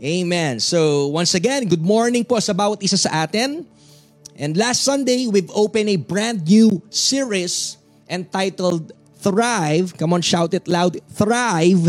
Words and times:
Amen. 0.00 0.60
So 0.64 1.08
once 1.12 1.36
again, 1.36 1.68
good 1.68 1.84
morning 1.84 2.24
po 2.24 2.40
sa 2.40 2.56
bawat 2.56 2.80
isa 2.80 2.96
sa 2.96 3.28
atin. 3.28 3.68
And 4.40 4.56
last 4.56 4.80
Sunday, 4.80 5.28
we've 5.28 5.52
opened 5.52 5.92
a 5.92 6.00
brand 6.00 6.48
new 6.48 6.80
series 6.88 7.76
entitled 8.08 8.96
Thrive. 9.20 9.92
Come 10.00 10.16
on, 10.16 10.24
shout 10.24 10.56
it 10.56 10.64
loud. 10.64 10.96
Thrive. 11.12 11.84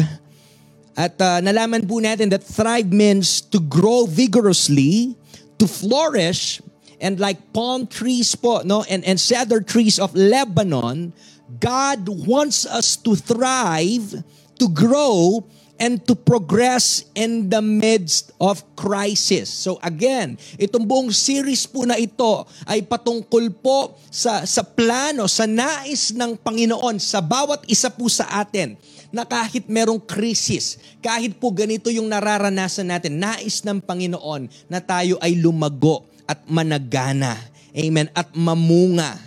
At 0.99 1.15
uh, 1.23 1.39
nalaman 1.39 1.87
po 1.87 2.03
natin 2.03 2.35
that 2.35 2.43
thrive 2.43 2.91
means 2.91 3.39
to 3.47 3.63
grow 3.63 4.03
vigorously, 4.03 5.15
to 5.55 5.63
flourish, 5.63 6.59
and 6.99 7.15
like 7.15 7.39
palm 7.55 7.87
trees 7.87 8.35
po, 8.35 8.59
no, 8.67 8.83
and, 8.91 9.07
and 9.07 9.23
cedar 9.23 9.63
trees 9.63 9.95
of 9.95 10.11
Lebanon, 10.11 11.15
God 11.63 12.03
wants 12.27 12.67
us 12.67 12.99
to 13.07 13.15
thrive, 13.15 14.19
to 14.59 14.67
grow, 14.67 15.47
and 15.81 15.97
to 16.05 16.13
progress 16.13 17.09
in 17.17 17.49
the 17.49 17.57
midst 17.57 18.29
of 18.37 18.61
crisis. 18.77 19.49
So 19.49 19.81
again, 19.81 20.37
itong 20.61 20.85
buong 20.85 21.09
series 21.09 21.65
po 21.65 21.89
na 21.89 21.97
ito 21.97 22.45
ay 22.69 22.85
patungkol 22.85 23.49
po 23.57 23.97
sa, 24.13 24.45
sa 24.45 24.61
plano, 24.61 25.25
sa 25.25 25.49
nais 25.49 26.13
ng 26.13 26.37
Panginoon 26.37 27.01
sa 27.01 27.17
bawat 27.17 27.65
isa 27.65 27.89
po 27.89 28.05
sa 28.05 28.29
atin 28.45 28.77
na 29.09 29.25
kahit 29.25 29.65
merong 29.65 29.99
krisis, 29.99 30.77
kahit 31.01 31.35
po 31.41 31.49
ganito 31.49 31.89
yung 31.89 32.05
nararanasan 32.05 32.93
natin, 32.93 33.17
nais 33.17 33.65
ng 33.65 33.81
Panginoon 33.81 34.47
na 34.69 34.79
tayo 34.79 35.17
ay 35.17 35.33
lumago 35.33 36.05
at 36.29 36.45
managana. 36.45 37.35
Amen. 37.73 38.07
At 38.13 38.31
mamunga. 38.37 39.17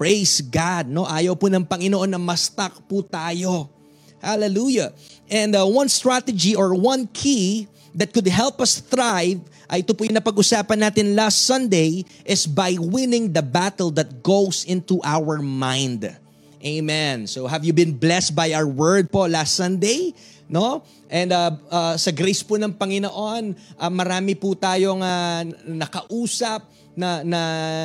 Praise 0.00 0.40
God. 0.40 0.88
No? 0.88 1.04
Ayaw 1.04 1.36
po 1.36 1.52
ng 1.52 1.68
Panginoon 1.68 2.08
na 2.08 2.18
mastak 2.18 2.80
po 2.88 3.04
tayo. 3.04 3.77
Hallelujah. 4.18 4.92
And 5.30 5.54
uh, 5.54 5.66
one 5.66 5.88
strategy 5.88 6.56
or 6.56 6.74
one 6.74 7.06
key 7.12 7.68
that 7.94 8.12
could 8.12 8.26
help 8.26 8.60
us 8.60 8.80
thrive 8.80 9.40
ay 9.68 9.84
ito 9.84 9.92
po 9.92 10.08
yung 10.08 10.16
napag-usapan 10.16 10.80
natin 10.80 11.12
last 11.12 11.44
Sunday 11.44 12.00
is 12.24 12.48
by 12.48 12.80
winning 12.80 13.28
the 13.36 13.44
battle 13.44 13.92
that 13.92 14.24
goes 14.24 14.64
into 14.64 14.96
our 15.04 15.44
mind. 15.44 16.08
Amen. 16.58 17.30
So 17.30 17.46
have 17.46 17.62
you 17.62 17.70
been 17.70 17.94
blessed 17.94 18.34
by 18.34 18.50
our 18.50 18.66
word 18.66 19.14
po 19.14 19.30
last 19.30 19.54
Sunday? 19.54 20.10
No? 20.50 20.82
And 21.06 21.30
uh, 21.30 21.54
uh, 21.70 21.94
sa 21.94 22.10
grace 22.10 22.42
po 22.42 22.58
ng 22.58 22.74
Panginoon, 22.74 23.54
uh, 23.78 23.92
marami 23.92 24.34
po 24.34 24.58
tayong 24.58 24.98
uh, 24.98 25.46
nakausap, 25.68 26.66
na, 26.98 27.22
na 27.22 27.42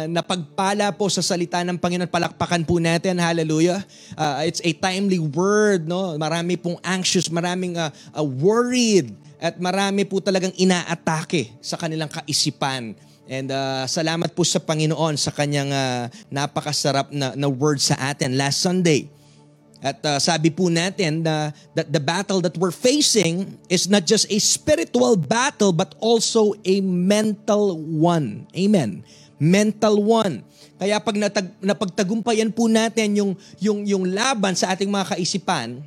napagpala 0.10 0.90
po 0.90 1.06
sa 1.06 1.22
salita 1.22 1.62
ng 1.62 1.78
Panginoon. 1.78 2.10
Palakpakan 2.10 2.66
po 2.66 2.82
natin. 2.82 3.22
Hallelujah. 3.22 3.86
Uh, 4.18 4.42
it's 4.42 4.58
a 4.66 4.74
timely 4.74 5.22
word. 5.22 5.86
No? 5.86 6.18
Marami 6.18 6.58
pong 6.58 6.82
anxious, 6.82 7.30
maraming 7.30 7.78
uh, 7.78 7.94
uh, 8.18 8.26
worried, 8.26 9.14
at 9.38 9.62
marami 9.62 10.08
po 10.08 10.18
talagang 10.18 10.56
inaatake 10.58 11.54
sa 11.62 11.78
kanilang 11.78 12.10
kaisipan. 12.10 12.98
And 13.24 13.48
uh, 13.48 13.88
salamat 13.88 14.36
po 14.36 14.44
sa 14.44 14.60
Panginoon 14.60 15.16
sa 15.16 15.32
kanyang 15.32 15.72
uh, 15.72 16.12
napakasarap 16.28 17.08
na, 17.16 17.32
na 17.40 17.48
word 17.48 17.80
sa 17.80 17.96
atin 18.12 18.36
last 18.36 18.60
Sunday. 18.60 19.08
At 19.84 20.00
uh, 20.08 20.16
sabi 20.16 20.48
po 20.48 20.72
natin 20.72 21.28
na 21.28 21.52
that 21.76 21.92
the 21.92 22.00
battle 22.00 22.40
that 22.40 22.56
we're 22.56 22.76
facing 22.76 23.60
is 23.68 23.92
not 23.92 24.08
just 24.08 24.28
a 24.32 24.40
spiritual 24.40 25.20
battle 25.20 25.76
but 25.76 25.92
also 26.00 26.56
a 26.64 26.80
mental 26.84 27.80
one. 27.84 28.48
Amen. 28.56 29.04
Mental 29.40 30.00
one. 30.00 30.44
Kaya 30.80 31.00
pag 31.00 31.16
natag, 31.20 31.48
napagtagumpayan 31.60 32.52
po 32.52 32.68
natin 32.68 33.16
yung, 33.16 33.32
yung, 33.60 33.84
yung 33.84 34.04
laban 34.08 34.56
sa 34.56 34.72
ating 34.72 34.88
mga 34.88 35.16
kaisipan, 35.16 35.84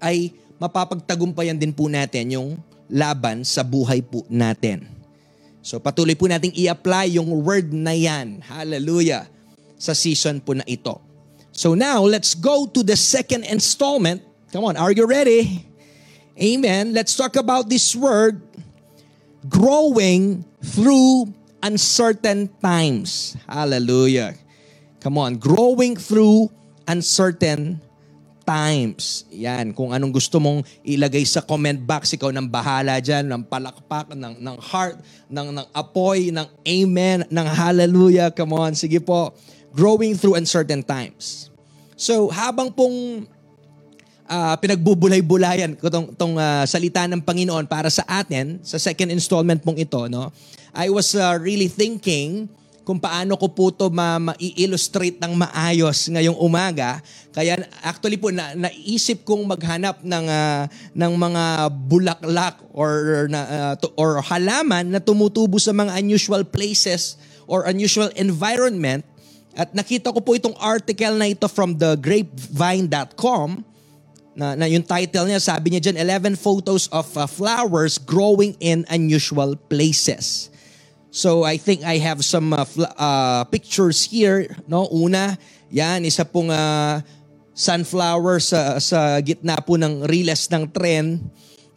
ay 0.00 0.32
mapapagtagumpayan 0.56 1.56
din 1.56 1.72
po 1.72 1.88
natin 1.88 2.36
yung 2.36 2.48
laban 2.88 3.44
sa 3.44 3.60
buhay 3.64 4.00
po 4.00 4.24
natin. 4.28 4.95
So 5.66 5.82
patuloy 5.82 6.14
po 6.14 6.30
nating 6.30 6.54
i-apply 6.54 7.18
yung 7.18 7.26
word 7.42 7.74
na 7.74 7.90
yan. 7.90 8.38
Hallelujah. 8.38 9.26
Sa 9.74 9.98
season 9.98 10.38
po 10.38 10.54
na 10.54 10.62
ito. 10.62 11.02
So 11.50 11.74
now, 11.74 12.06
let's 12.06 12.38
go 12.38 12.70
to 12.70 12.86
the 12.86 12.94
second 12.94 13.42
installment. 13.42 14.22
Come 14.54 14.62
on, 14.62 14.78
are 14.78 14.94
you 14.94 15.10
ready? 15.10 15.66
Amen. 16.38 16.94
Let's 16.94 17.18
talk 17.18 17.34
about 17.34 17.66
this 17.66 17.98
word, 17.98 18.38
growing 19.50 20.46
through 20.62 21.34
uncertain 21.66 22.46
times. 22.62 23.34
Hallelujah. 23.50 24.38
Come 25.02 25.18
on, 25.18 25.34
growing 25.34 25.98
through 25.98 26.46
uncertain 26.86 27.82
times. 28.46 29.26
Yan, 29.34 29.74
kung 29.74 29.90
anong 29.90 30.14
gusto 30.14 30.38
mong 30.38 30.62
ilagay 30.86 31.26
sa 31.26 31.42
comment 31.42 31.76
box, 31.76 32.14
ikaw 32.14 32.30
ng 32.30 32.46
bahala 32.46 33.02
dyan, 33.02 33.26
ng 33.26 33.42
palakpak, 33.42 34.14
ng, 34.14 34.38
ng 34.38 34.56
heart, 34.62 35.02
ng, 35.26 35.50
ng 35.50 35.66
apoy, 35.74 36.30
ng 36.30 36.46
amen, 36.62 37.26
ng 37.26 37.46
hallelujah. 37.50 38.30
Come 38.30 38.54
on, 38.54 38.78
sige 38.78 39.02
po 39.02 39.34
growing 39.76 40.16
through 40.16 40.40
uncertain 40.40 40.80
times. 40.80 41.52
So 42.00 42.32
habang 42.32 42.72
pong 42.72 43.28
uh, 44.24 44.56
pinagbubulay-bulayan 44.56 45.76
ko 45.76 45.92
tong, 45.92 46.16
tong 46.16 46.40
uh, 46.40 46.64
salita 46.64 47.04
ng 47.04 47.20
Panginoon 47.20 47.68
para 47.68 47.92
sa 47.92 48.08
atin, 48.08 48.56
sa 48.64 48.80
second 48.80 49.12
installment 49.12 49.60
pong 49.60 49.76
ito, 49.76 50.08
no, 50.08 50.32
I 50.72 50.88
was 50.88 51.12
uh, 51.12 51.36
really 51.36 51.68
thinking 51.68 52.48
kung 52.86 53.02
paano 53.02 53.34
ko 53.34 53.50
po 53.50 53.74
ito 53.74 53.90
ma- 53.90 54.22
ma-illustrate 54.22 55.18
ng 55.18 55.34
maayos 55.34 56.06
ngayong 56.06 56.38
umaga. 56.38 57.02
Kaya 57.34 57.58
actually 57.82 58.14
po 58.14 58.30
na, 58.30 58.54
naisip 58.54 59.26
kong 59.26 59.42
maghanap 59.42 60.06
ng 60.06 60.24
uh, 60.30 60.70
ng 60.94 61.12
mga 61.18 61.42
bulaklak 61.90 62.62
or 62.70 63.26
na, 63.26 63.74
uh, 63.74 63.98
or 63.98 64.22
halaman 64.22 64.86
na 64.94 65.02
tumutubo 65.02 65.58
sa 65.58 65.74
mga 65.74 65.98
unusual 65.98 66.46
places 66.46 67.18
or 67.50 67.66
unusual 67.66 68.06
environment 68.14 69.02
at 69.56 69.74
nakita 69.74 70.14
ko 70.14 70.22
po 70.22 70.38
itong 70.38 70.54
article 70.62 71.18
na 71.18 71.26
ito 71.26 71.50
from 71.50 71.74
the 71.74 71.98
grapevine.com 71.98 73.66
na, 74.36 74.52
na 74.52 74.68
yung 74.68 74.84
title 74.84 75.24
niya, 75.24 75.40
sabi 75.40 75.72
niya 75.72 75.90
dyan, 75.90 75.96
11 76.36 76.36
photos 76.36 76.92
of 76.92 77.08
uh, 77.16 77.24
flowers 77.24 77.96
growing 77.96 78.52
in 78.60 78.84
unusual 78.92 79.56
places. 79.56 80.52
So 81.16 81.48
I 81.48 81.56
think 81.56 81.80
I 81.80 81.96
have 82.04 82.20
some 82.20 82.52
uh, 82.52 82.68
fl- 82.68 82.92
uh, 82.92 83.48
pictures 83.48 84.04
here. 84.04 84.52
No? 84.68 84.84
Una, 84.92 85.40
yan, 85.72 86.04
isa 86.04 86.28
pong 86.28 86.52
uh, 86.52 87.00
sunflower 87.56 88.36
sa, 88.44 88.76
sa 88.76 89.16
gitna 89.24 89.56
po 89.64 89.80
ng 89.80 90.04
riles 90.04 90.44
ng 90.52 90.68
tren. 90.68 91.24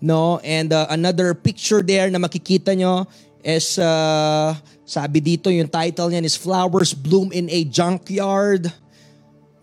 No? 0.03 0.43
And 0.43 0.75
uh, 0.75 0.91
another 0.91 1.31
picture 1.31 1.79
there 1.79 2.11
na 2.11 2.19
makikita 2.19 2.75
nyo 2.75 3.07
is 3.39 3.79
uh, 3.79 4.59
sabi 4.83 5.23
dito, 5.23 5.47
yung 5.47 5.71
title 5.71 6.11
niyan 6.11 6.27
is 6.27 6.35
Flowers 6.35 6.91
Bloom 6.91 7.31
in 7.31 7.47
a 7.47 7.63
Junkyard. 7.63 8.67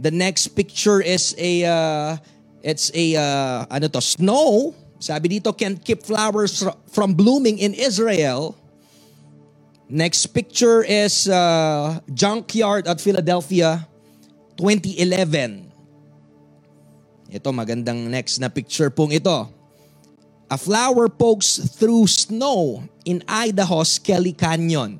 The 0.00 0.08
next 0.08 0.56
picture 0.56 1.04
is 1.04 1.36
a, 1.36 1.68
uh, 1.68 2.16
it's 2.64 2.88
a, 2.96 3.12
uh, 3.12 3.68
ano 3.68 3.92
to, 3.92 4.00
snow. 4.00 4.72
Sabi 4.96 5.36
dito, 5.36 5.52
can 5.52 5.76
keep 5.76 6.00
flowers 6.00 6.64
from 6.88 7.12
blooming 7.12 7.60
in 7.60 7.76
Israel. 7.76 8.56
Next 9.86 10.34
picture 10.34 10.82
is 10.82 11.30
uh, 11.30 12.02
Junkyard 12.10 12.90
at 12.90 12.98
Philadelphia, 12.98 13.86
2011. 14.58 15.70
Ito, 17.30 17.54
magandang 17.54 18.10
next 18.10 18.42
na 18.42 18.50
picture 18.50 18.90
pong 18.90 19.14
ito. 19.14 19.46
A 20.50 20.58
flower 20.58 21.06
pokes 21.06 21.62
through 21.78 22.10
snow 22.10 22.82
in 23.06 23.22
Idaho's 23.30 24.02
Kelly 24.02 24.34
Canyon. 24.34 24.98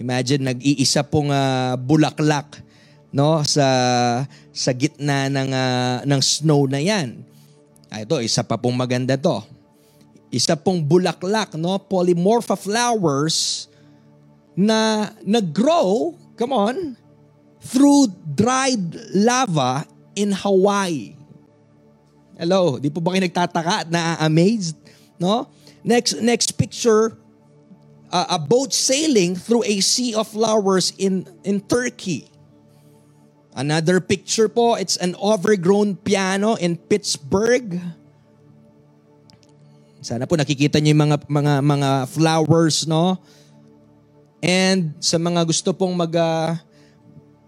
Imagine 0.00 0.52
nag-iisa 0.52 1.04
pong 1.04 1.28
uh, 1.28 1.76
bulaklak 1.76 2.64
no 3.12 3.40
sa 3.44 3.64
sa 4.52 4.70
gitna 4.76 5.32
ng 5.32 5.50
uh, 5.52 5.96
ng 6.04 6.20
snow 6.20 6.68
na 6.68 6.80
'yan. 6.80 7.24
Ah, 7.88 8.04
ito 8.04 8.20
isa 8.20 8.44
pa 8.44 8.60
pong 8.60 8.76
maganda 8.76 9.16
to. 9.16 9.40
Isa 10.28 10.52
pong 10.56 10.84
bulaklak 10.84 11.56
no 11.56 11.80
polymorpha 11.80 12.56
flowers 12.56 13.68
na 14.56 15.12
nag-grow, 15.20 16.16
come 16.40 16.52
on, 16.52 16.96
through 17.60 18.08
dried 18.24 18.96
lava 19.12 19.84
in 20.16 20.32
Hawaii. 20.32 21.12
Hello, 22.40 22.80
di 22.80 22.88
po 22.88 23.04
ba 23.04 23.12
kayo 23.12 23.24
nagtataka 23.24 23.72
at 23.84 23.88
na-amazed? 23.92 24.76
No? 25.20 25.48
Next 25.84 26.18
next 26.20 26.56
picture, 26.56 27.16
uh, 28.10 28.36
a 28.36 28.38
boat 28.40 28.72
sailing 28.72 29.36
through 29.36 29.64
a 29.64 29.80
sea 29.80 30.16
of 30.16 30.28
flowers 30.28 30.92
in, 30.98 31.28
in 31.44 31.60
Turkey. 31.64 32.28
Another 33.56 34.04
picture 34.04 34.52
po, 34.52 34.76
it's 34.76 35.00
an 35.00 35.16
overgrown 35.16 35.96
piano 35.96 36.60
in 36.60 36.76
Pittsburgh. 36.76 37.80
Sana 40.04 40.28
po 40.28 40.36
nakikita 40.36 40.76
niyo 40.76 40.92
yung 40.92 41.02
mga 41.08 41.16
mga 41.24 41.54
mga 41.64 41.90
flowers, 42.12 42.84
no? 42.84 43.16
And 44.44 44.92
sa 45.00 45.16
mga 45.16 45.44
gusto 45.48 45.72
pong 45.72 45.96
mag 45.96 46.12
uh, 46.12 46.54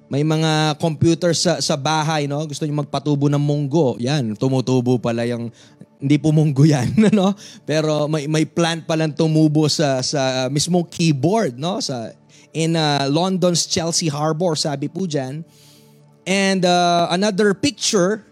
may 0.08 0.24
mga 0.24 0.80
computer 0.80 1.36
sa 1.36 1.60
sa 1.60 1.76
bahay, 1.76 2.24
no? 2.24 2.40
Gusto 2.48 2.64
niyo 2.64 2.80
magpatubo 2.80 3.28
ng 3.28 3.40
munggo. 3.40 4.00
Yan, 4.00 4.32
tumutubo 4.40 4.96
pala 4.96 5.28
yung 5.28 5.52
hindi 6.00 6.16
pumunggo 6.16 6.64
yan, 6.64 6.96
no? 7.18 7.36
Pero 7.68 8.08
may 8.08 8.24
may 8.24 8.48
plant 8.48 8.88
pa 8.88 8.96
lang 8.96 9.12
tumubo 9.12 9.68
sa 9.68 10.00
sa 10.00 10.48
mismong 10.48 10.88
keyboard, 10.88 11.60
no? 11.60 11.76
Sa 11.84 12.08
in 12.56 12.72
uh, 12.72 13.04
London's 13.12 13.68
Chelsea 13.68 14.08
Harbor, 14.08 14.56
sabi 14.56 14.88
po 14.88 15.04
diyan. 15.04 15.44
And 16.24 16.64
uh, 16.64 17.08
another 17.12 17.52
picture 17.52 18.24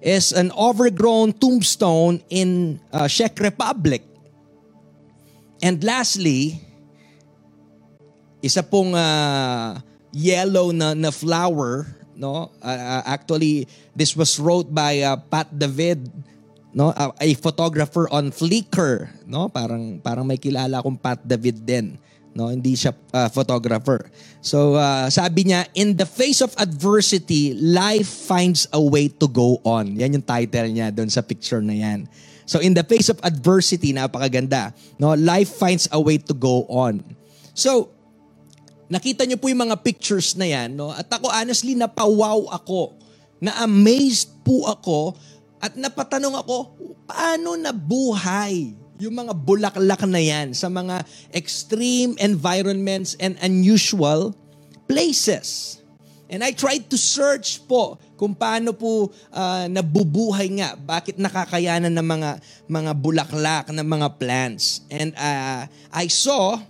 is 0.00 0.32
an 0.32 0.52
overgrown 0.52 1.32
tombstone 1.36 2.20
in 2.28 2.80
uh, 2.92 3.08
Czech 3.08 3.40
Republic. 3.40 4.04
And 5.60 5.82
lastly, 5.82 6.67
isa 8.42 8.62
pong 8.62 8.94
uh, 8.94 9.78
yellow 10.14 10.70
na, 10.70 10.94
na 10.94 11.10
flower, 11.10 11.86
no? 12.18 12.50
Uh, 12.62 13.02
actually, 13.06 13.66
this 13.94 14.14
was 14.14 14.38
wrote 14.38 14.70
by 14.70 15.02
uh, 15.02 15.16
Pat 15.16 15.50
David, 15.50 16.10
no? 16.74 16.90
Uh, 16.94 17.14
a 17.18 17.34
photographer 17.38 18.10
on 18.10 18.30
Flickr, 18.30 19.10
no? 19.26 19.48
Parang 19.48 20.02
parang 20.02 20.26
may 20.26 20.38
kilala 20.38 20.82
akong 20.82 20.98
Pat 20.98 21.22
David 21.22 21.62
din, 21.62 21.98
no? 22.34 22.50
Hindi 22.50 22.74
siya 22.74 22.94
uh, 23.14 23.30
photographer. 23.30 24.10
So, 24.38 24.78
uh, 24.78 25.10
sabi 25.10 25.50
niya, 25.50 25.66
in 25.74 25.98
the 25.98 26.06
face 26.06 26.38
of 26.42 26.54
adversity, 26.58 27.58
life 27.58 28.06
finds 28.06 28.70
a 28.70 28.78
way 28.78 29.10
to 29.18 29.26
go 29.26 29.58
on. 29.66 29.98
Yan 29.98 30.18
yung 30.18 30.26
title 30.26 30.70
niya 30.70 30.94
doon 30.94 31.10
sa 31.10 31.22
picture 31.26 31.62
na 31.62 31.74
yan. 31.74 32.06
So, 32.48 32.64
in 32.64 32.72
the 32.72 32.86
face 32.86 33.12
of 33.12 33.20
adversity, 33.20 33.92
napakaganda, 33.92 34.72
no? 34.96 35.12
Life 35.18 35.58
finds 35.58 35.90
a 35.92 36.00
way 36.00 36.16
to 36.16 36.32
go 36.32 36.64
on. 36.70 37.02
So, 37.52 37.97
Nakita 38.88 39.28
niyo 39.28 39.36
po 39.36 39.52
yung 39.52 39.68
mga 39.68 39.84
pictures 39.84 40.32
na 40.32 40.48
yan, 40.48 40.72
no? 40.72 40.88
At 40.88 41.12
ako 41.12 41.28
honestly, 41.28 41.76
napawaw 41.76 42.48
ako. 42.48 42.96
Na-amazed 43.38 44.40
po 44.42 44.64
ako 44.64 45.12
at 45.58 45.74
napatanong 45.74 46.38
ako, 46.38 46.56
paano 47.04 47.58
nabuhay 47.58 48.72
yung 48.98 49.14
mga 49.14 49.34
bulaklak 49.34 50.02
na 50.06 50.18
yan 50.22 50.54
sa 50.54 50.70
mga 50.70 51.02
extreme 51.34 52.14
environments 52.22 53.18
and 53.18 53.34
unusual 53.42 54.34
places? 54.86 55.78
And 56.28 56.44
I 56.44 56.52
tried 56.52 56.92
to 56.92 56.98
search 57.00 57.64
po 57.64 57.96
kung 58.14 58.36
paano 58.36 58.76
po 58.76 59.08
uh, 59.32 59.64
nabubuhay 59.66 60.48
nga, 60.60 60.76
bakit 60.76 61.16
nakakayanan 61.16 61.90
ng 61.90 62.06
mga 62.06 62.30
mga 62.68 62.92
bulaklak, 62.94 63.66
ng 63.72 63.86
mga 63.86 64.08
plants. 64.20 64.84
And 64.92 65.16
uh, 65.16 65.64
I 65.88 66.06
saw 66.06 66.60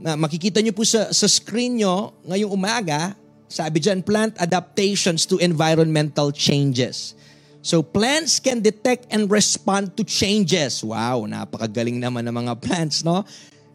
na 0.00 0.16
makikita 0.16 0.64
nyo 0.64 0.72
po 0.72 0.82
sa, 0.82 1.12
sa 1.12 1.28
screen 1.28 1.84
nyo 1.84 2.16
ngayong 2.24 2.50
umaga, 2.50 3.12
sabi 3.46 3.84
dyan, 3.84 4.00
plant 4.00 4.32
adaptations 4.40 5.28
to 5.28 5.36
environmental 5.38 6.32
changes. 6.32 7.12
So 7.60 7.84
plants 7.84 8.40
can 8.40 8.64
detect 8.64 9.12
and 9.12 9.28
respond 9.28 9.92
to 10.00 10.02
changes. 10.02 10.80
Wow, 10.80 11.28
napakagaling 11.28 12.00
naman 12.00 12.24
ng 12.24 12.32
mga 12.32 12.54
plants, 12.64 13.04
no? 13.04 13.20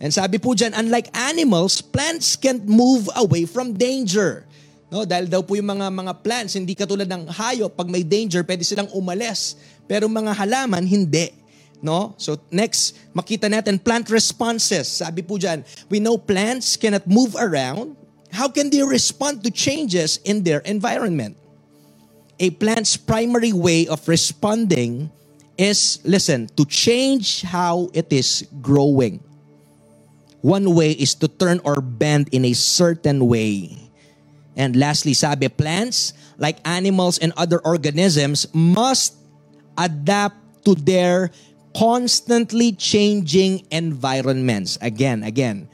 And 0.01 0.09
sabi 0.09 0.41
po 0.41 0.57
dyan, 0.57 0.73
unlike 0.73 1.13
animals, 1.13 1.85
plants 1.85 2.33
can't 2.33 2.65
move 2.65 3.05
away 3.13 3.45
from 3.45 3.77
danger. 3.77 4.49
No, 4.89 5.05
dahil 5.05 5.29
daw 5.29 5.45
po 5.45 5.53
yung 5.53 5.69
mga 5.69 5.87
mga 5.93 6.13
plants 6.25 6.57
hindi 6.57 6.73
katulad 6.73 7.05
ng 7.05 7.29
hayop, 7.29 7.77
pag 7.77 7.85
may 7.85 8.01
danger, 8.01 8.41
pwede 8.41 8.65
silang 8.65 8.89
umalis. 8.97 9.53
Pero 9.85 10.09
mga 10.09 10.33
halaman 10.33 10.81
hindi. 10.81 11.29
No? 11.81 12.15
So 12.17 12.39
next, 12.51 12.97
makita 13.13 13.51
natin 13.51 13.83
plant 13.83 14.09
responses. 14.09 14.87
Sabi 14.87 15.21
po 15.21 15.37
dyan, 15.37 15.63
we 15.89 15.99
know 15.99 16.17
plants 16.17 16.75
cannot 16.77 17.05
move 17.07 17.35
around. 17.37 17.95
How 18.31 18.49
can 18.49 18.69
they 18.69 18.83
respond 18.83 19.43
to 19.43 19.51
changes 19.51 20.19
in 20.23 20.43
their 20.43 20.59
environment? 20.67 21.37
A 22.39 22.51
plant's 22.51 22.97
primary 22.97 23.53
way 23.53 23.87
of 23.87 24.03
responding 24.07 25.07
is, 25.55 26.03
listen, 26.03 26.51
to 26.59 26.65
change 26.65 27.43
how 27.43 27.87
it 27.93 28.11
is 28.11 28.43
growing. 28.59 29.23
One 30.43 30.75
way 30.75 30.91
is 30.91 31.15
to 31.23 31.27
turn 31.27 31.61
or 31.63 31.79
bend 31.79 32.29
in 32.35 32.43
a 32.45 32.53
certain 32.53 33.25
way. 33.25 33.71
And 34.55 34.75
lastly, 34.75 35.13
sabi, 35.15 35.47
plants, 35.47 36.13
like 36.37 36.59
animals 36.67 37.17
and 37.19 37.31
other 37.35 37.59
organisms, 37.63 38.47
must 38.53 39.15
adapt 39.77 40.35
to 40.65 40.75
their 40.75 41.31
constantly 41.75 42.71
changing 42.71 43.67
environments. 43.69 44.79
Again, 44.79 45.23
again. 45.23 45.67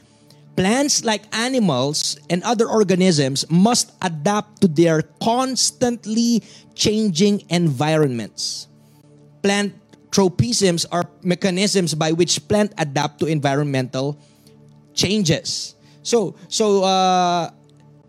Plants 0.52 1.06
like 1.06 1.24
animals 1.32 2.18
and 2.28 2.42
other 2.42 2.68
organisms 2.68 3.48
must 3.48 3.94
adapt 4.02 4.60
to 4.60 4.68
their 4.68 5.00
constantly 5.22 6.42
changing 6.74 7.46
environments. 7.48 8.68
Plant 9.40 9.72
tropisms 10.12 10.84
are 10.92 11.08
mechanisms 11.24 11.94
by 11.94 12.12
which 12.12 12.36
plant 12.44 12.74
adapt 12.76 13.18
to 13.20 13.26
environmental 13.26 14.20
changes. 14.92 15.74
So, 16.02 16.36
so 16.48 16.84
uh, 16.84 17.48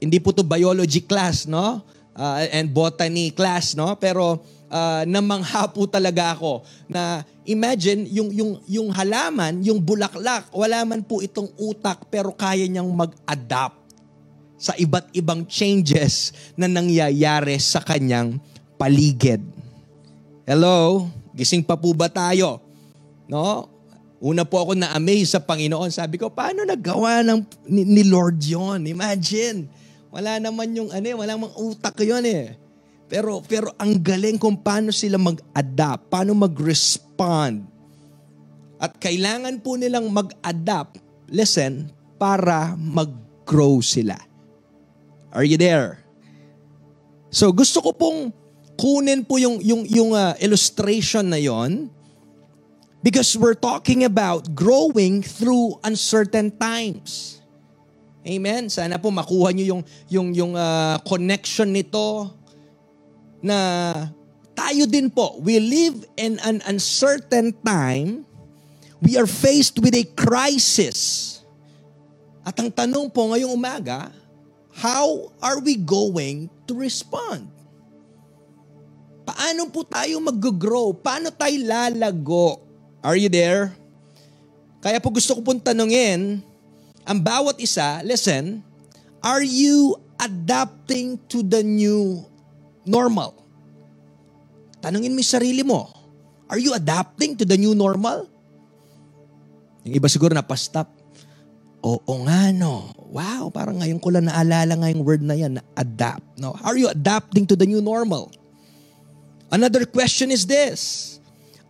hindi 0.02 0.20
po 0.20 0.36
to 0.36 0.44
biology 0.44 1.00
class, 1.00 1.48
no? 1.48 1.80
Uh, 2.12 2.46
and 2.52 2.74
botany 2.74 3.32
class, 3.32 3.72
no? 3.72 3.96
Pero 3.96 4.44
uh, 4.68 5.08
namangha 5.08 5.72
po 5.72 5.88
talaga 5.88 6.36
ako 6.36 6.68
na 6.92 7.24
imagine 7.46 8.08
yung 8.12 8.30
yung 8.32 8.52
yung 8.68 8.90
halaman, 8.92 9.60
yung 9.64 9.80
bulaklak, 9.80 10.48
wala 10.52 10.84
man 10.88 11.04
po 11.04 11.20
itong 11.20 11.52
utak 11.60 12.08
pero 12.08 12.32
kaya 12.32 12.68
niyang 12.68 12.90
mag-adapt 12.92 13.84
sa 14.64 14.72
iba't 14.80 15.12
ibang 15.12 15.44
changes 15.44 16.32
na 16.56 16.72
nangyayari 16.72 17.60
sa 17.60 17.84
kanyang 17.84 18.40
paligid. 18.80 19.44
Hello? 20.48 21.08
Gising 21.36 21.68
pa 21.68 21.76
po 21.76 21.92
ba 21.92 22.08
tayo? 22.08 22.64
No? 23.28 23.68
Una 24.24 24.48
po 24.48 24.64
ako 24.64 24.80
na-amaze 24.80 25.36
sa 25.36 25.44
Panginoon. 25.44 25.92
Sabi 25.92 26.16
ko, 26.16 26.32
paano 26.32 26.64
nagawa 26.64 27.20
ng, 27.28 27.44
ni, 27.68 27.84
ni 27.84 28.04
Lord 28.08 28.40
yon? 28.40 28.88
Imagine. 28.88 29.68
Wala 30.16 30.40
naman 30.40 30.72
yung 30.72 30.88
ano, 30.96 31.06
eh, 31.12 31.16
wala 31.18 31.36
mang 31.36 31.52
utak 31.60 32.00
yon 32.00 32.24
eh. 32.24 32.56
Pero, 33.12 33.44
pero 33.44 33.76
ang 33.76 34.00
galing 34.00 34.40
kung 34.40 34.56
paano 34.56 34.96
sila 34.96 35.20
mag-adapt, 35.20 36.08
paano 36.08 36.32
mag-respond. 36.40 37.13
At 38.84 39.00
kailangan 39.00 39.64
po 39.64 39.80
nilang 39.80 40.12
mag-adapt, 40.12 41.00
listen, 41.32 41.88
para 42.20 42.76
mag-grow 42.76 43.80
sila. 43.80 44.20
Are 45.34 45.48
you 45.48 45.58
there? 45.58 46.04
So 47.34 47.50
gusto 47.50 47.82
ko 47.82 47.92
pong 47.98 48.30
kunin 48.78 49.26
po 49.26 49.42
yung 49.42 49.58
yung 49.64 49.84
yung 49.90 50.12
uh, 50.14 50.38
illustration 50.38 51.34
na 51.34 51.42
yon 51.42 51.90
because 53.02 53.34
we're 53.34 53.58
talking 53.58 54.06
about 54.06 54.54
growing 54.54 55.26
through 55.26 55.82
uncertain 55.82 56.54
times. 56.54 57.42
Amen. 58.24 58.70
Sana 58.70 59.02
po 59.02 59.10
makuha 59.10 59.52
niyo 59.52 59.76
yung 59.76 59.82
yung 60.08 60.28
yung 60.32 60.54
uh, 60.54 61.02
connection 61.04 61.74
nito 61.74 62.32
na 63.44 63.58
tayo 64.54 64.88
din 64.88 65.10
po, 65.10 65.38
we 65.42 65.60
live 65.60 66.06
in 66.18 66.40
an 66.42 66.62
uncertain 66.66 67.54
time. 67.62 68.26
We 69.04 69.20
are 69.20 69.28
faced 69.28 69.84
with 69.84 69.94
a 69.98 70.08
crisis. 70.16 71.30
At 72.48 72.56
ang 72.56 72.72
tanong 72.72 73.12
po 73.12 73.34
ngayong 73.34 73.52
umaga, 73.52 74.10
how 74.72 75.34
are 75.44 75.60
we 75.60 75.76
going 75.76 76.48
to 76.66 76.74
respond? 76.74 77.52
Paano 79.24 79.68
po 79.72 79.84
tayo 79.84 80.20
mag-grow? 80.24 80.96
Paano 80.96 81.32
tayo 81.32 81.56
lalago? 81.64 82.64
Are 83.04 83.20
you 83.20 83.28
there? 83.28 83.76
Kaya 84.84 85.00
po 85.00 85.12
gusto 85.12 85.36
ko 85.36 85.42
pong 85.44 85.64
tanungin, 85.64 86.44
ang 87.04 87.20
bawat 87.20 87.60
isa, 87.60 88.04
listen, 88.04 88.64
are 89.24 89.44
you 89.44 89.96
adapting 90.20 91.20
to 91.32 91.44
the 91.44 91.64
new 91.64 92.24
normal? 92.84 93.43
Tanungin 94.84 95.16
mo 95.16 95.24
yung 95.24 95.32
sarili 95.40 95.64
mo, 95.64 95.88
are 96.52 96.60
you 96.60 96.76
adapting 96.76 97.40
to 97.40 97.48
the 97.48 97.56
new 97.56 97.72
normal? 97.72 98.28
Yung 99.88 99.96
iba 99.96 100.12
siguro 100.12 100.36
napastop. 100.36 100.92
Oo 101.84 102.14
nga 102.28 102.52
no. 102.52 102.92
Wow, 103.12 103.48
parang 103.48 103.80
ngayon 103.80 104.04
ko 104.04 104.12
lang 104.12 104.28
naalala 104.28 104.76
nga 104.76 104.92
yung 104.92 105.04
word 105.08 105.24
na 105.24 105.40
yan, 105.40 105.64
adapt. 105.80 106.24
No? 106.36 106.52
Are 106.68 106.76
you 106.76 106.92
adapting 106.92 107.48
to 107.48 107.56
the 107.56 107.64
new 107.64 107.80
normal? 107.80 108.28
Another 109.52 109.88
question 109.88 110.32
is 110.32 110.44
this. 110.44 111.16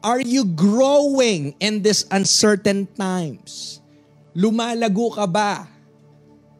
Are 0.01 0.22
you 0.22 0.46
growing 0.46 1.53
in 1.62 1.86
these 1.86 2.10
uncertain 2.10 2.89
times? 2.98 3.82
Lumalago 4.34 5.13
ka 5.13 5.29
ba? 5.29 5.70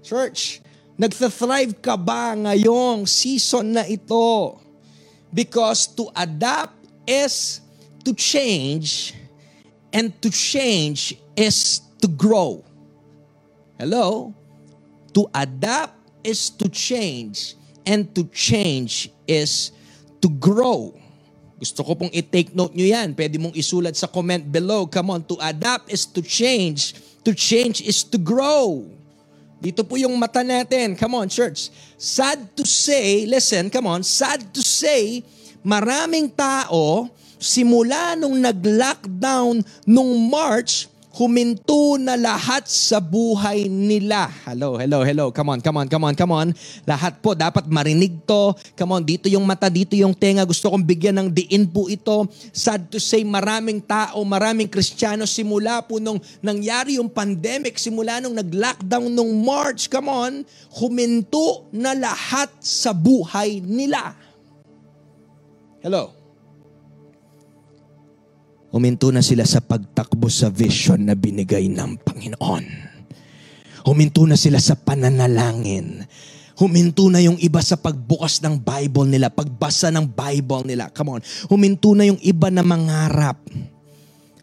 Church, 0.06 0.62
nagsa-thrive 1.02 1.82
ka 1.82 1.98
ba 1.98 2.38
ngayong 2.38 3.10
season 3.10 3.74
na 3.74 3.84
ito? 3.90 4.63
Because 5.34 5.90
to 5.98 6.14
adapt 6.14 6.78
is 7.10 7.60
to 8.06 8.14
change 8.14 9.18
and 9.92 10.14
to 10.22 10.30
change 10.30 11.18
is 11.36 11.82
to 12.02 12.08
grow. 12.08 12.64
Hello? 13.82 14.34
To 15.18 15.26
adapt 15.34 15.98
is 16.24 16.50
to 16.62 16.70
change 16.70 17.58
and 17.86 18.08
to 18.16 18.24
change 18.30 19.10
is 19.28 19.74
to 20.22 20.30
grow. 20.30 20.94
Gusto 21.60 21.84
ko 21.84 21.96
pong 21.96 22.12
i-take 22.14 22.52
note 22.54 22.76
nyo 22.76 22.86
yan. 22.86 23.16
Pwede 23.16 23.40
mong 23.40 23.56
isulat 23.56 23.96
sa 23.96 24.10
comment 24.10 24.44
below. 24.44 24.86
Come 24.86 25.16
on, 25.16 25.22
to 25.26 25.38
adapt 25.40 25.90
is 25.90 26.04
to 26.06 26.20
change. 26.20 26.94
To 27.24 27.32
change 27.32 27.80
is 27.82 28.04
to 28.04 28.20
grow. 28.20 28.84
Dito 29.64 29.88
po 29.88 29.96
yung 29.96 30.20
mata 30.20 30.44
natin. 30.44 30.92
Come 31.00 31.24
on, 31.24 31.32
church. 31.32 31.72
Sad 31.96 32.52
to 32.60 32.68
say, 32.68 33.24
listen, 33.24 33.72
come 33.72 33.88
on, 33.88 34.04
sad 34.04 34.44
to 34.52 34.60
say, 34.60 35.24
maraming 35.64 36.28
tao, 36.36 37.08
simula 37.40 38.20
nung 38.20 38.44
nag-lockdown 38.44 39.64
nung 39.88 40.12
March, 40.28 40.92
huminto 41.14 42.02
na 42.02 42.18
lahat 42.18 42.66
sa 42.66 42.98
buhay 42.98 43.70
nila. 43.70 44.26
Hello, 44.50 44.82
hello, 44.82 45.06
hello. 45.06 45.30
Come 45.30 45.54
on, 45.54 45.60
come 45.62 45.78
on, 45.78 45.86
come 45.86 46.06
on, 46.10 46.14
come 46.18 46.34
on. 46.34 46.48
Lahat 46.90 47.22
po 47.22 47.38
dapat 47.38 47.70
marinig 47.70 48.26
to. 48.26 48.58
Come 48.74 48.98
on, 48.98 49.06
dito 49.06 49.30
yung 49.30 49.46
mata, 49.46 49.70
dito 49.70 49.94
yung 49.94 50.18
tenga. 50.18 50.42
Gusto 50.42 50.74
kong 50.74 50.82
bigyan 50.82 51.22
ng 51.22 51.30
diin 51.30 51.70
po 51.70 51.86
ito. 51.86 52.26
Sad 52.50 52.90
to 52.90 52.98
say, 52.98 53.22
maraming 53.22 53.78
tao, 53.86 54.26
maraming 54.26 54.66
Kristiyano 54.66 55.30
simula 55.30 55.86
po 55.86 56.02
nung 56.02 56.18
nangyari 56.42 56.98
yung 56.98 57.14
pandemic, 57.14 57.78
simula 57.78 58.18
nung 58.18 58.34
nag-lockdown 58.34 59.06
nung 59.14 59.38
March, 59.46 59.94
come 59.94 60.10
on, 60.10 60.34
huminto 60.74 61.70
na 61.70 61.94
lahat 61.94 62.50
sa 62.58 62.90
buhay 62.90 63.62
nila. 63.62 64.18
Hello. 65.86 66.23
Huminto 68.74 69.14
na 69.14 69.22
sila 69.22 69.46
sa 69.46 69.62
pagtakbo 69.62 70.34
sa 70.34 70.50
vision 70.50 71.06
na 71.06 71.14
binigay 71.14 71.70
ng 71.70 71.94
Panginoon. 72.02 72.66
Huminto 73.86 74.26
na 74.26 74.34
sila 74.34 74.58
sa 74.58 74.74
pananalangin. 74.74 76.02
Huminto 76.58 77.06
na 77.06 77.22
yung 77.22 77.38
iba 77.38 77.62
sa 77.62 77.78
pagbukas 77.78 78.42
ng 78.42 78.58
Bible 78.58 79.14
nila, 79.14 79.30
pagbasa 79.30 79.94
ng 79.94 80.10
Bible 80.10 80.66
nila. 80.66 80.90
Come 80.90 81.18
on. 81.18 81.22
Huminto 81.54 81.94
na 81.94 82.10
yung 82.10 82.18
iba 82.26 82.50
na 82.50 82.66
mangarap. 82.66 83.46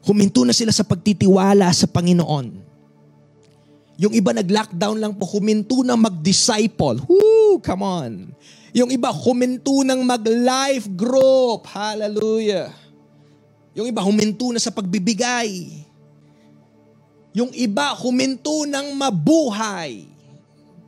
Huminto 0.07 0.47
na 0.47 0.55
sila 0.55 0.71
sa 0.71 0.87
pagtitiwala 0.87 1.67
sa 1.75 1.91
Panginoon. 1.91 2.71
Yung 3.99 4.15
iba 4.15 4.31
nag-lockdown 4.31 4.97
lang 4.97 5.13
po, 5.19 5.27
huminto 5.27 5.83
na 5.83 5.99
mag-disciple. 5.99 7.03
Woo, 7.11 7.59
come 7.59 7.83
on. 7.83 8.13
Yung 8.71 8.95
iba 8.95 9.11
huminto 9.11 9.83
ng 9.83 10.07
mag-life 10.07 10.87
group. 10.95 11.67
Hallelujah. 11.67 12.90
Yung 13.81 13.89
iba 13.89 14.05
huminto 14.05 14.53
na 14.53 14.61
sa 14.61 14.69
pagbibigay. 14.69 15.81
Yung 17.33 17.49
iba 17.57 17.97
huminto 17.97 18.69
ng 18.69 18.93
mabuhay. 18.93 20.05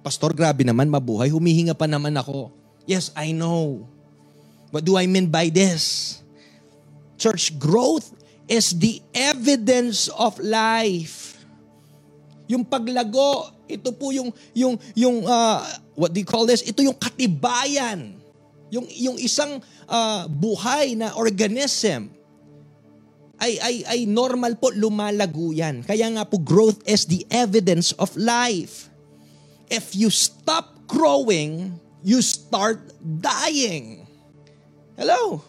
Pastor, 0.05 0.37
grabe 0.37 0.61
naman 0.61 0.93
mabuhay. 0.93 1.33
Humihinga 1.33 1.73
pa 1.73 1.89
naman 1.89 2.13
ako. 2.13 2.53
Yes, 2.85 3.09
I 3.17 3.33
know. 3.33 3.89
What 4.69 4.85
do 4.85 5.01
I 5.01 5.09
mean 5.09 5.33
by 5.33 5.49
this? 5.49 6.21
Church 7.17 7.57
growth 7.57 8.13
is 8.45 8.77
the 8.77 9.01
evidence 9.17 10.13
of 10.13 10.37
life. 10.45 11.41
Yung 12.45 12.61
paglago, 12.61 13.57
ito 13.73 13.89
po 13.97 14.13
yung 14.13 14.29
yung 14.53 14.77
yung 14.93 15.25
uh, 15.25 15.65
what 15.97 16.13
do 16.13 16.21
you 16.21 16.29
call 16.29 16.45
this? 16.45 16.61
Ito 16.61 16.85
yung 16.85 16.99
katibayan. 17.01 18.21
Yung 18.69 18.85
yung 18.93 19.17
isang 19.17 19.65
uh, 19.89 20.29
buhay 20.29 20.93
na 20.93 21.17
organism 21.17 22.21
ay, 23.41 23.53
ay, 23.59 23.77
ay 23.89 24.01
normal 24.05 24.59
po, 24.61 24.75
lumalago 24.75 25.51
yan. 25.55 25.81
Kaya 25.87 26.11
nga 26.13 26.25
po, 26.29 26.37
growth 26.39 26.83
is 26.85 27.09
the 27.09 27.25
evidence 27.33 27.97
of 27.97 28.13
life. 28.19 28.93
If 29.73 29.97
you 29.97 30.13
stop 30.13 30.85
growing, 30.85 31.81
you 32.05 32.21
start 32.21 32.83
dying. 33.01 34.05
Hello? 34.99 35.41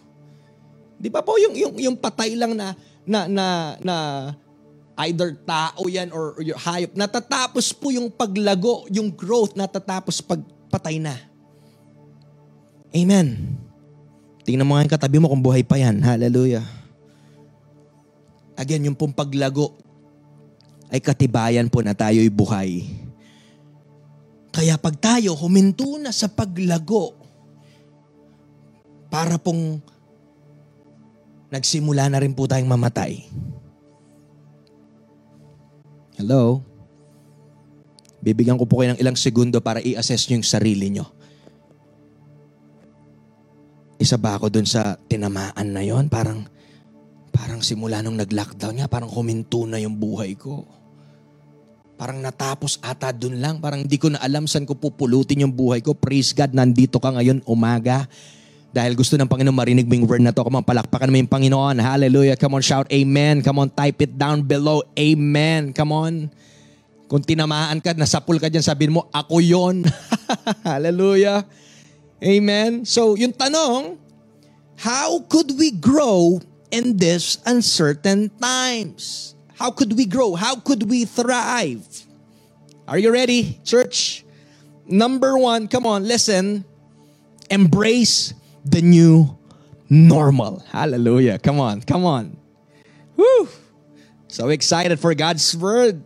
Di 0.96 1.12
ba 1.12 1.20
po 1.20 1.36
yung, 1.36 1.54
yung, 1.54 1.74
yung 1.76 1.98
patay 2.00 2.34
lang 2.40 2.56
na, 2.56 2.72
na, 3.04 3.28
na, 3.28 3.46
na 3.84 3.96
either 5.04 5.36
tao 5.44 5.84
yan 5.90 6.14
or, 6.14 6.38
or 6.38 6.42
hayop, 6.46 6.94
natatapos 6.96 7.74
po 7.76 7.92
yung 7.92 8.08
paglago, 8.08 8.88
yung 8.94 9.12
growth, 9.12 9.58
natatapos 9.58 10.24
pag 10.24 10.40
patay 10.72 11.02
na. 11.02 11.18
Amen. 12.94 13.58
Tingnan 14.46 14.68
mo 14.68 14.78
nga 14.78 14.86
yung 14.86 14.94
katabi 14.94 15.18
mo 15.18 15.28
kung 15.28 15.42
buhay 15.42 15.66
pa 15.66 15.82
yan. 15.82 15.98
Hallelujah. 16.00 16.83
Again, 18.54 18.90
yung 18.90 18.98
pong 18.98 19.16
paglago 19.16 19.74
ay 20.94 21.02
katibayan 21.02 21.70
po 21.70 21.82
na 21.82 21.98
tayo'y 21.98 22.30
buhay. 22.30 22.86
Kaya 24.54 24.78
pag 24.78 24.94
tayo 25.02 25.34
huminto 25.34 25.98
na 25.98 26.14
sa 26.14 26.30
paglago, 26.30 27.18
para 29.14 29.38
pong 29.38 29.78
nagsimula 31.54 32.10
na 32.10 32.18
rin 32.18 32.34
po 32.34 32.50
tayong 32.50 32.66
mamatay. 32.66 33.30
Hello? 36.18 36.66
Bibigyan 38.26 38.58
ko 38.58 38.66
po 38.66 38.82
kayo 38.82 38.98
ng 38.98 39.02
ilang 39.06 39.14
segundo 39.14 39.62
para 39.62 39.78
i-assess 39.86 40.26
nyo 40.26 40.42
yung 40.42 40.50
sarili 40.50 40.90
nyo. 40.90 41.06
Isa 44.02 44.18
ba 44.18 44.42
ako 44.42 44.50
dun 44.50 44.66
sa 44.66 44.98
tinamaan 44.98 45.70
na 45.70 45.86
yon? 45.86 46.10
Parang, 46.10 46.42
Parang 47.34 47.66
simula 47.66 48.06
nung 48.06 48.16
nag-lockdown 48.22 48.78
nga, 48.78 48.88
parang 48.88 49.10
huminto 49.10 49.66
na 49.66 49.82
yung 49.82 49.98
buhay 49.98 50.38
ko. 50.38 50.70
Parang 51.98 52.22
natapos 52.22 52.78
ata 52.78 53.10
dun 53.10 53.42
lang. 53.42 53.58
Parang 53.58 53.82
hindi 53.82 53.98
ko 53.98 54.14
na 54.14 54.22
alam 54.22 54.46
saan 54.46 54.70
ko 54.70 54.78
pupulutin 54.78 55.42
yung 55.42 55.54
buhay 55.54 55.82
ko. 55.82 55.98
Praise 55.98 56.30
God, 56.30 56.54
nandito 56.54 57.02
ka 57.02 57.10
ngayon 57.10 57.42
umaga. 57.50 58.06
Dahil 58.74 58.98
gusto 58.98 59.18
ng 59.18 59.30
Panginoon 59.30 59.54
marinig 59.54 59.86
mo 59.86 59.94
yung 59.98 60.06
word 60.10 60.22
na 60.26 60.34
to. 60.34 60.46
Come 60.46 60.62
on, 60.62 60.66
palakpakan 60.66 61.10
mo 61.10 61.18
yung 61.22 61.30
Panginoon. 61.30 61.78
Hallelujah. 61.78 62.38
Come 62.38 62.58
on, 62.58 62.64
shout 62.66 62.90
amen. 62.90 63.46
Come 63.46 63.62
on, 63.62 63.70
type 63.70 64.02
it 64.02 64.14
down 64.18 64.42
below. 64.42 64.82
Amen. 64.98 65.74
Come 65.74 65.94
on. 65.94 66.14
Kung 67.06 67.22
tinamaan 67.22 67.78
ka, 67.82 67.94
nasapul 67.94 68.42
ka 68.42 68.50
dyan, 68.50 68.66
sabihin 68.66 68.98
mo, 68.98 69.06
ako 69.14 69.38
yon. 69.38 69.86
Hallelujah. 70.66 71.46
Amen. 72.18 72.82
So, 72.90 73.14
yung 73.14 73.38
tanong, 73.38 74.02
how 74.82 75.22
could 75.30 75.54
we 75.54 75.70
grow 75.70 76.42
in 76.74 76.98
these 76.98 77.38
uncertain 77.46 78.34
times. 78.42 79.36
How 79.62 79.70
could 79.70 79.94
we 79.94 80.10
grow? 80.10 80.34
How 80.34 80.58
could 80.58 80.90
we 80.90 81.06
thrive? 81.06 81.86
Are 82.90 82.98
you 82.98 83.14
ready, 83.14 83.62
church? 83.64 84.26
Number 84.90 85.38
one, 85.38 85.70
come 85.70 85.86
on, 85.86 86.04
listen. 86.04 86.66
Embrace 87.50 88.34
the 88.66 88.82
new 88.82 89.38
normal. 89.88 90.66
Hallelujah. 90.74 91.38
Come 91.38 91.62
on, 91.62 91.86
come 91.86 92.04
on. 92.10 92.36
Woo! 93.16 93.48
So 94.28 94.50
excited 94.50 95.00
for 95.00 95.14
God's 95.14 95.56
word. 95.56 96.02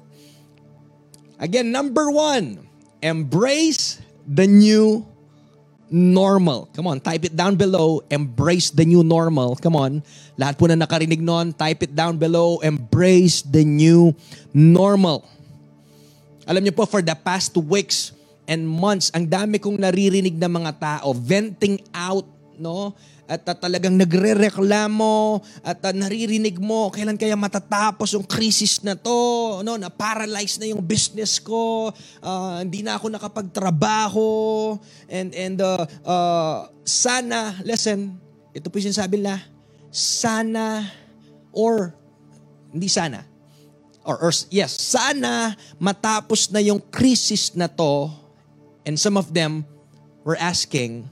Again, 1.40 1.72
number 1.72 2.12
one, 2.12 2.68
embrace 3.02 4.02
the 4.28 4.46
new 4.46 5.08
normal. 5.90 6.70
Come 6.76 6.88
on, 6.88 7.00
type 7.00 7.26
it 7.26 7.36
down 7.36 7.56
below. 7.56 8.04
Embrace 8.12 8.70
the 8.70 8.84
new 8.84 9.04
normal. 9.04 9.56
Come 9.58 9.76
on. 9.76 10.04
Lahat 10.36 10.60
po 10.60 10.68
na 10.68 10.76
nakarinig 10.76 11.20
nun, 11.24 11.56
type 11.56 11.84
it 11.84 11.94
down 11.96 12.20
below. 12.20 12.60
Embrace 12.62 13.42
the 13.42 13.64
new 13.64 14.14
normal. 14.54 15.24
Alam 16.48 16.64
niyo 16.64 16.76
po, 16.76 16.88
for 16.88 17.04
the 17.04 17.16
past 17.16 17.56
weeks 17.60 18.16
and 18.48 18.64
months, 18.64 19.12
ang 19.12 19.28
dami 19.28 19.60
kong 19.60 19.76
naririnig 19.76 20.40
na 20.40 20.48
mga 20.48 20.72
tao 20.80 21.12
venting 21.12 21.76
out, 21.92 22.24
no? 22.56 22.96
At 23.28 23.44
uh, 23.44 23.56
talagang 23.60 24.00
nagrereklamo 24.00 25.44
at 25.60 25.84
uh, 25.84 25.92
naririnig 25.92 26.64
mo 26.64 26.88
kailan 26.88 27.20
kaya 27.20 27.36
matatapos 27.36 28.16
yung 28.16 28.24
crisis 28.24 28.80
na 28.88 28.96
to 28.96 29.60
no 29.68 29.76
na 29.76 29.92
paralyze 29.92 30.56
na 30.56 30.72
yung 30.72 30.80
business 30.80 31.44
ko 31.44 31.92
uh, 32.24 32.58
hindi 32.64 32.82
na 32.82 32.96
ako 32.96 33.12
nakapagtrabaho. 33.12 34.28
And 35.12 35.36
and 35.36 35.60
uh, 35.60 35.84
uh, 36.08 36.72
sana 36.88 37.60
listen 37.68 38.16
ito 38.56 38.72
po 38.72 38.80
yung 38.80 38.96
sinasabi 38.96 39.20
nila 39.20 39.44
sana 39.92 40.88
or 41.52 41.92
hindi 42.72 42.88
sana 42.88 43.28
or, 44.08 44.24
or 44.24 44.32
yes 44.48 44.72
sana 44.72 45.52
matapos 45.84 46.48
na 46.48 46.64
yung 46.64 46.80
crisis 46.80 47.52
na 47.60 47.68
to. 47.68 48.08
And 48.88 48.96
some 48.96 49.20
of 49.20 49.36
them 49.36 49.68
were 50.24 50.40
asking 50.40 51.12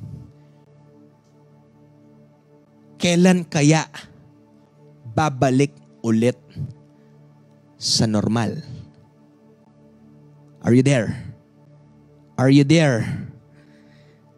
kailan 3.05 3.45
kaya 3.45 3.85
babalik 5.13 5.69
ulit 6.01 6.41
sa 7.77 8.09
normal? 8.09 8.57
Are 10.65 10.73
you 10.73 10.81
there? 10.81 11.13
Are 12.33 12.49
you 12.49 12.65
there? 12.65 13.05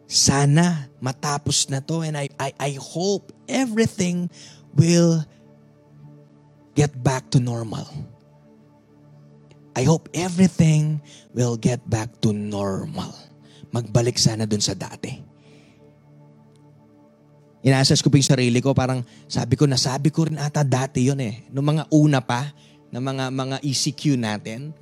Sana 0.04 0.92
matapos 1.00 1.72
na 1.72 1.80
to 1.80 2.04
and 2.04 2.20
I, 2.20 2.28
I, 2.36 2.52
I 2.60 2.72
hope 2.76 3.32
everything 3.48 4.28
will 4.76 5.24
get 6.76 6.92
back 7.00 7.32
to 7.32 7.40
normal. 7.40 7.88
I 9.72 9.88
hope 9.88 10.12
everything 10.12 11.00
will 11.32 11.56
get 11.56 11.80
back 11.88 12.20
to 12.20 12.36
normal. 12.36 13.16
Magbalik 13.72 14.20
sana 14.20 14.44
dun 14.44 14.60
sa 14.60 14.76
dati. 14.76 15.27
Inassess 17.58 18.00
ko 18.00 18.08
po 18.08 18.16
yung 18.16 18.30
sarili 18.30 18.62
ko, 18.62 18.70
parang 18.70 19.02
sabi 19.26 19.58
ko, 19.58 19.66
nasabi 19.66 20.14
ko 20.14 20.30
rin 20.30 20.38
ata 20.38 20.62
dati 20.62 21.02
yun 21.02 21.18
eh. 21.18 21.42
Noong 21.50 21.68
mga 21.74 21.84
una 21.90 22.22
pa, 22.22 22.54
na 22.88 23.00
mga 23.00 23.24
mga 23.32 23.56
ECQ 23.60 24.02
natin. 24.16 24.72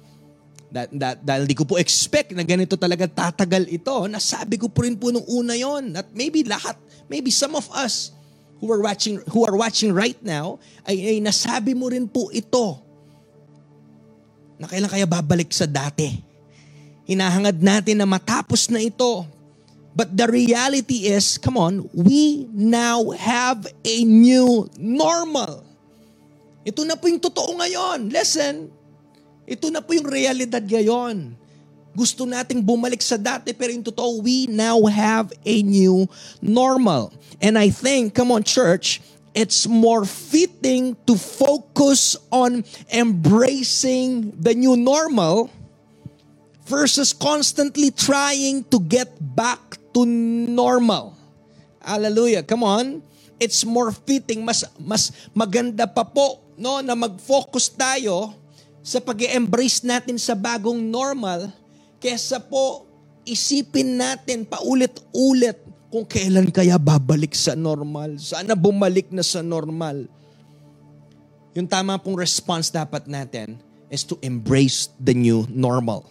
That, 0.67 0.91
that, 0.99 1.17
dahil 1.23 1.47
di 1.47 1.55
ko 1.55 1.63
po 1.63 1.79
expect 1.79 2.35
na 2.35 2.43
ganito 2.43 2.75
talaga 2.75 3.07
tatagal 3.07 3.71
ito. 3.71 3.95
Nasabi 4.11 4.59
ko 4.59 4.67
po 4.67 4.83
rin 4.83 4.99
po 4.99 5.15
nung 5.15 5.25
una 5.31 5.55
yon 5.55 5.95
At 5.95 6.11
maybe 6.11 6.43
lahat, 6.43 6.75
maybe 7.07 7.31
some 7.31 7.55
of 7.55 7.65
us 7.73 8.13
who 8.59 8.69
are 8.75 8.83
watching 8.83 9.23
who 9.31 9.47
are 9.47 9.57
watching 9.57 9.93
right 9.93 10.17
now 10.25 10.57
ay, 10.89 10.97
ay 10.97 11.17
nasabi 11.21 11.77
mo 11.77 11.93
rin 11.93 12.09
po 12.09 12.33
ito 12.33 12.81
na 14.57 14.65
kailan 14.65 14.89
kaya 14.89 15.05
babalik 15.05 15.53
sa 15.53 15.69
dati. 15.69 16.25
Hinahangad 17.07 17.63
natin 17.63 18.03
na 18.03 18.09
matapos 18.09 18.67
na 18.67 18.83
ito. 18.83 19.23
But 19.97 20.13
the 20.13 20.29
reality 20.29 21.09
is, 21.09 21.41
come 21.41 21.57
on, 21.57 21.89
we 21.97 22.45
now 22.53 23.17
have 23.17 23.65
a 23.81 24.05
new 24.05 24.69
normal. 24.77 25.65
Ito 26.69 26.85
na 26.85 27.01
po 27.01 27.09
yung 27.09 27.25
totoo 27.25 27.57
ngayon. 27.57 28.13
Listen, 28.13 28.69
ito 29.49 29.73
na 29.73 29.81
po 29.81 29.97
yung 29.97 30.05
realidad 30.05 30.61
ngayon. 30.69 31.33
Gusto 31.97 32.29
nating 32.29 32.61
bumalik 32.61 33.01
sa 33.01 33.17
dati 33.17 33.57
pero 33.57 33.73
yung 33.73 33.89
totoo, 33.89 34.21
we 34.21 34.45
now 34.53 34.85
have 34.85 35.33
a 35.49 35.65
new 35.65 36.05
normal. 36.45 37.09
And 37.41 37.57
I 37.57 37.73
think, 37.73 38.13
come 38.13 38.29
on 38.29 38.45
church, 38.45 39.01
it's 39.33 39.65
more 39.65 40.05
fitting 40.05 40.93
to 41.09 41.17
focus 41.17 42.21
on 42.29 42.69
embracing 42.93 44.37
the 44.37 44.53
new 44.53 44.77
normal 44.77 45.49
versus 46.69 47.17
constantly 47.17 47.89
trying 47.89 48.61
to 48.69 48.77
get 48.77 49.17
back 49.17 49.81
to 49.97 50.05
normal. 50.53 51.17
Hallelujah. 51.81 52.45
Come 52.45 52.69
on. 52.69 52.87
It's 53.41 53.65
more 53.65 53.93
fitting, 53.93 54.45
mas 54.45 54.69
mas 54.77 55.09
maganda 55.33 55.89
pa 55.89 56.05
po 56.05 56.45
no 56.61 56.85
na 56.85 56.93
mag-focus 56.93 57.73
tayo 57.73 58.37
sa 58.85 59.01
pag-embrace 59.01 59.81
natin 59.85 60.21
sa 60.21 60.37
bagong 60.37 60.81
normal 60.81 61.53
kesa 62.01 62.41
po 62.41 62.85
isipin 63.29 63.97
natin 63.97 64.45
paulit-ulit 64.45 65.59
kung 65.93 66.05
kailan 66.05 66.49
kaya 66.49 66.77
babalik 66.81 67.33
sa 67.37 67.53
normal. 67.53 68.17
Sana 68.21 68.57
bumalik 68.57 69.13
na 69.13 69.25
sa 69.25 69.45
normal. 69.45 70.09
Yung 71.57 71.69
tama 71.69 71.97
pong 71.97 72.21
response 72.21 72.69
dapat 72.69 73.09
natin 73.09 73.57
is 73.89 74.05
to 74.05 74.17
embrace 74.21 74.93
the 75.01 75.17
new 75.17 75.49
normal. 75.49 76.05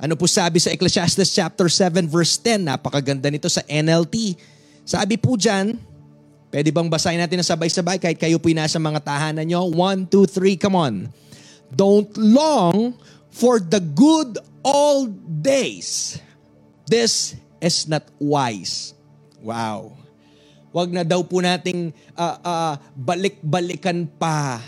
Ano 0.00 0.14
po 0.16 0.24
sabi 0.28 0.60
sa 0.60 0.72
Ecclesiastes 0.72 1.32
chapter 1.32 1.68
7 1.68 2.08
verse 2.08 2.40
10? 2.40 2.68
Napakaganda 2.68 3.28
nito 3.28 3.48
sa 3.48 3.60
NLT. 3.68 4.36
Sabi 4.82 5.14
po 5.20 5.36
dyan, 5.38 5.78
pwede 6.50 6.68
bang 6.74 6.88
basahin 6.90 7.20
natin 7.20 7.40
na 7.40 7.46
sabay-sabay 7.46 8.00
kahit 8.00 8.18
kayo 8.18 8.40
po 8.40 8.50
nasa 8.50 8.80
mga 8.80 9.00
tahanan 9.04 9.46
nyo? 9.46 9.68
One, 9.72 10.08
two, 10.08 10.26
three, 10.26 10.58
come 10.58 10.74
on. 10.74 10.94
Don't 11.72 12.10
long 12.18 12.96
for 13.32 13.56
the 13.62 13.80
good 13.80 14.36
old 14.60 15.14
days. 15.40 16.20
This 16.84 17.38
is 17.62 17.88
not 17.88 18.04
wise. 18.18 18.92
Wow. 19.40 19.96
Wag 20.72 20.88
na 20.88 21.04
daw 21.04 21.20
po 21.22 21.40
nating 21.44 21.92
uh, 22.16 22.36
uh, 22.40 22.74
balik-balikan 22.96 24.08
pa 24.16 24.60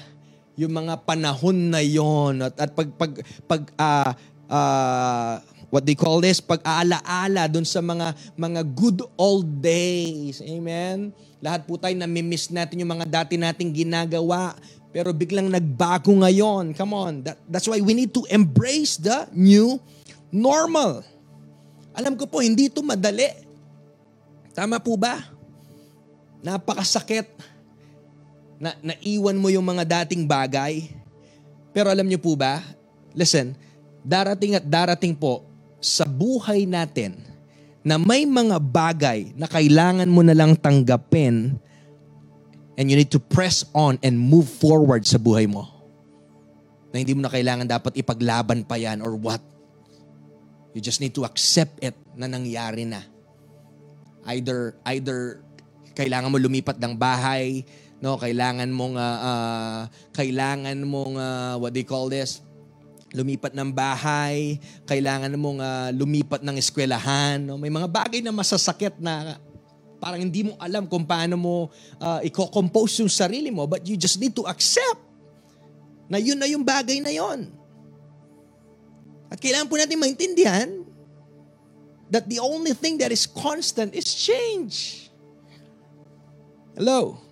yung 0.55 0.71
mga 0.71 1.03
panahon 1.03 1.75
na 1.75 1.83
yon 1.83 2.39
at, 2.45 2.55
at 2.61 2.71
pag 2.71 2.89
pag 2.95 3.13
pag 3.51 3.63
uh, 3.75 4.13
uh, 4.49 5.41
what 5.75 5.83
they 5.83 5.99
call 5.99 6.23
this, 6.23 6.39
pag-aalaala 6.39 7.51
dun 7.51 7.67
sa 7.67 7.83
mga 7.83 8.15
mga 8.39 8.61
good 8.79 9.03
old 9.19 9.49
days. 9.59 10.39
Amen? 10.45 11.11
Lahat 11.43 11.67
po 11.67 11.75
tayo 11.77 11.93
nami-miss 11.99 12.49
natin 12.55 12.81
yung 12.81 12.95
mga 12.95 13.07
dati 13.11 13.35
nating 13.35 13.75
ginagawa, 13.75 14.55
pero 14.95 15.11
biglang 15.11 15.51
nagbago 15.51 16.15
ngayon. 16.15 16.73
Come 16.79 16.95
on. 16.95 17.13
That, 17.27 17.37
that's 17.51 17.67
why 17.67 17.83
we 17.83 17.93
need 17.93 18.15
to 18.15 18.23
embrace 18.31 18.95
the 18.95 19.27
new 19.35 19.83
normal. 20.31 21.03
Alam 21.95 22.15
ko 22.15 22.31
po, 22.31 22.39
hindi 22.39 22.71
ito 22.71 22.79
madali. 22.83 23.27
Tama 24.55 24.79
po 24.79 24.95
ba? 24.95 25.19
Napakasakit 26.47 27.27
na 28.63 28.79
naiwan 28.79 29.35
mo 29.35 29.51
yung 29.51 29.67
mga 29.67 30.03
dating 30.03 30.27
bagay. 30.31 30.87
Pero 31.75 31.91
alam 31.91 32.07
niyo 32.07 32.23
po 32.23 32.39
ba? 32.39 32.63
Listen, 33.15 33.59
darating 34.05 34.55
at 34.55 34.69
darating 34.69 35.17
po 35.17 35.49
sa 35.81 36.05
buhay 36.05 36.69
natin 36.69 37.17
na 37.81 37.97
may 37.97 38.29
mga 38.29 38.61
bagay 38.61 39.33
na 39.37 39.49
kailangan 39.49 40.09
mo 40.09 40.21
na 40.21 40.37
lang 40.37 40.57
tanggapin 40.57 41.57
and 42.77 42.85
you 42.89 42.97
need 42.97 43.11
to 43.13 43.21
press 43.21 43.65
on 43.73 43.97
and 44.05 44.17
move 44.17 44.47
forward 44.47 45.05
sa 45.09 45.17
buhay 45.17 45.49
mo. 45.49 45.69
Na 46.93 47.01
hindi 47.03 47.17
mo 47.17 47.25
na 47.25 47.33
kailangan 47.33 47.67
dapat 47.67 47.97
ipaglaban 47.99 48.63
pa 48.63 48.79
yan 48.79 49.03
or 49.03 49.17
what. 49.17 49.43
You 50.77 50.83
just 50.83 51.01
need 51.01 51.15
to 51.17 51.27
accept 51.27 51.81
it 51.83 51.95
na 52.15 52.29
nangyari 52.29 52.87
na. 52.87 53.03
Either 54.27 54.75
either 54.89 55.45
kailangan 55.95 56.31
mo 56.33 56.39
lumipat 56.41 56.81
ng 56.83 56.95
bahay, 56.99 57.63
no, 58.03 58.19
kailangan 58.19 58.69
mong 58.69 58.95
uh, 58.99 59.19
uh, 59.23 59.81
kailangan 60.13 60.77
mong 60.83 61.15
uh, 61.17 61.55
what 61.57 61.73
they 61.73 61.87
call 61.87 62.11
this, 62.11 62.44
lumipat 63.15 63.55
ng 63.55 63.71
bahay, 63.71 64.59
kailangan 64.91 65.31
mong 65.39 65.63
uh, 65.63 65.89
lumipat 65.95 66.43
ng 66.43 66.59
eskwelahan. 66.59 67.39
No? 67.39 67.55
May 67.55 67.71
mga 67.71 67.87
bagay 67.87 68.21
na 68.21 68.35
masasakit 68.35 68.99
na 68.99 69.39
parang 70.03 70.21
hindi 70.21 70.51
mo 70.51 70.59
alam 70.59 70.85
kung 70.91 71.07
paano 71.07 71.39
mo 71.39 71.71
uh, 72.03 72.21
i-compose 72.27 73.01
yung 73.01 73.09
sarili 73.09 73.55
mo, 73.55 73.71
but 73.71 73.87
you 73.87 73.95
just 73.95 74.19
need 74.19 74.35
to 74.35 74.43
accept 74.51 75.01
na 76.11 76.19
yun 76.19 76.37
na 76.37 76.51
yung 76.51 76.67
bagay 76.67 76.99
na 77.01 77.15
yon. 77.15 77.49
At 79.31 79.39
kailangan 79.39 79.71
po 79.71 79.79
natin 79.79 79.97
maintindihan 79.97 80.69
that 82.11 82.29
the 82.29 82.43
only 82.43 82.75
thing 82.77 82.99
that 82.99 83.15
is 83.15 83.25
constant 83.25 83.95
is 83.95 84.05
change. 84.11 85.09
Hello? 86.75 87.23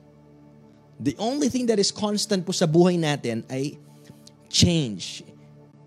The 1.02 1.18
only 1.18 1.50
thing 1.50 1.66
that 1.66 1.82
is 1.82 1.90
constant 1.90 2.46
po 2.46 2.54
sa 2.54 2.64
buhay 2.70 2.94
natin 2.94 3.42
ay 3.50 3.74
change. 4.46 5.26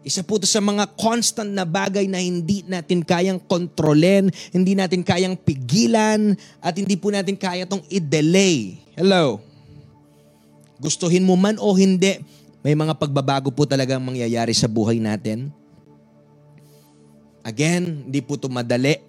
Isa 0.05 0.21
po 0.21 0.37
ito 0.37 0.45
sa 0.45 0.61
mga 0.61 0.85
constant 0.93 1.49
na 1.49 1.65
bagay 1.65 2.05
na 2.05 2.21
hindi 2.21 2.61
natin 2.69 3.01
kayang 3.01 3.41
kontrolin, 3.41 4.29
hindi 4.53 4.77
natin 4.77 5.01
kayang 5.01 5.33
pigilan, 5.33 6.37
at 6.61 6.77
hindi 6.77 6.93
po 6.93 7.09
natin 7.09 7.33
kaya 7.33 7.65
itong 7.65 7.81
i-delay. 7.89 8.77
Hello? 8.93 9.41
Gustuhin 10.77 11.25
mo 11.25 11.33
man 11.33 11.57
o 11.57 11.73
hindi, 11.73 12.21
may 12.61 12.77
mga 12.77 12.93
pagbabago 13.01 13.49
po 13.49 13.65
talagang 13.65 13.97
mangyayari 13.97 14.53
sa 14.53 14.69
buhay 14.69 15.01
natin. 15.01 15.49
Again, 17.41 18.05
hindi 18.05 18.21
po 18.21 18.37
ito 18.37 18.45
madali. 18.45 19.01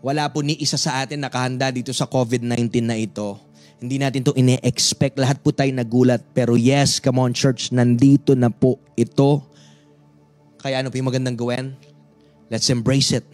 Wala 0.00 0.24
po 0.32 0.40
ni 0.40 0.56
isa 0.56 0.80
sa 0.80 1.04
atin 1.04 1.20
nakahanda 1.20 1.68
dito 1.68 1.92
sa 1.92 2.08
COVID-19 2.08 2.80
na 2.80 2.96
ito. 2.96 3.36
Hindi 3.76 4.00
natin 4.00 4.24
to 4.24 4.32
ine-expect. 4.32 5.20
Lahat 5.20 5.36
po 5.36 5.52
tayo 5.52 5.68
nagulat. 5.68 6.24
Pero 6.32 6.56
yes, 6.56 6.96
come 6.96 7.20
on 7.20 7.36
church, 7.36 7.76
nandito 7.76 8.32
na 8.32 8.48
po 8.48 8.80
ito 8.96 9.44
kaya 10.60 10.80
ano 10.80 10.88
pa 10.88 10.96
yung 10.98 11.08
magandang 11.08 11.36
gawin? 11.36 11.76
Let's 12.48 12.70
embrace 12.70 13.10
it. 13.10 13.26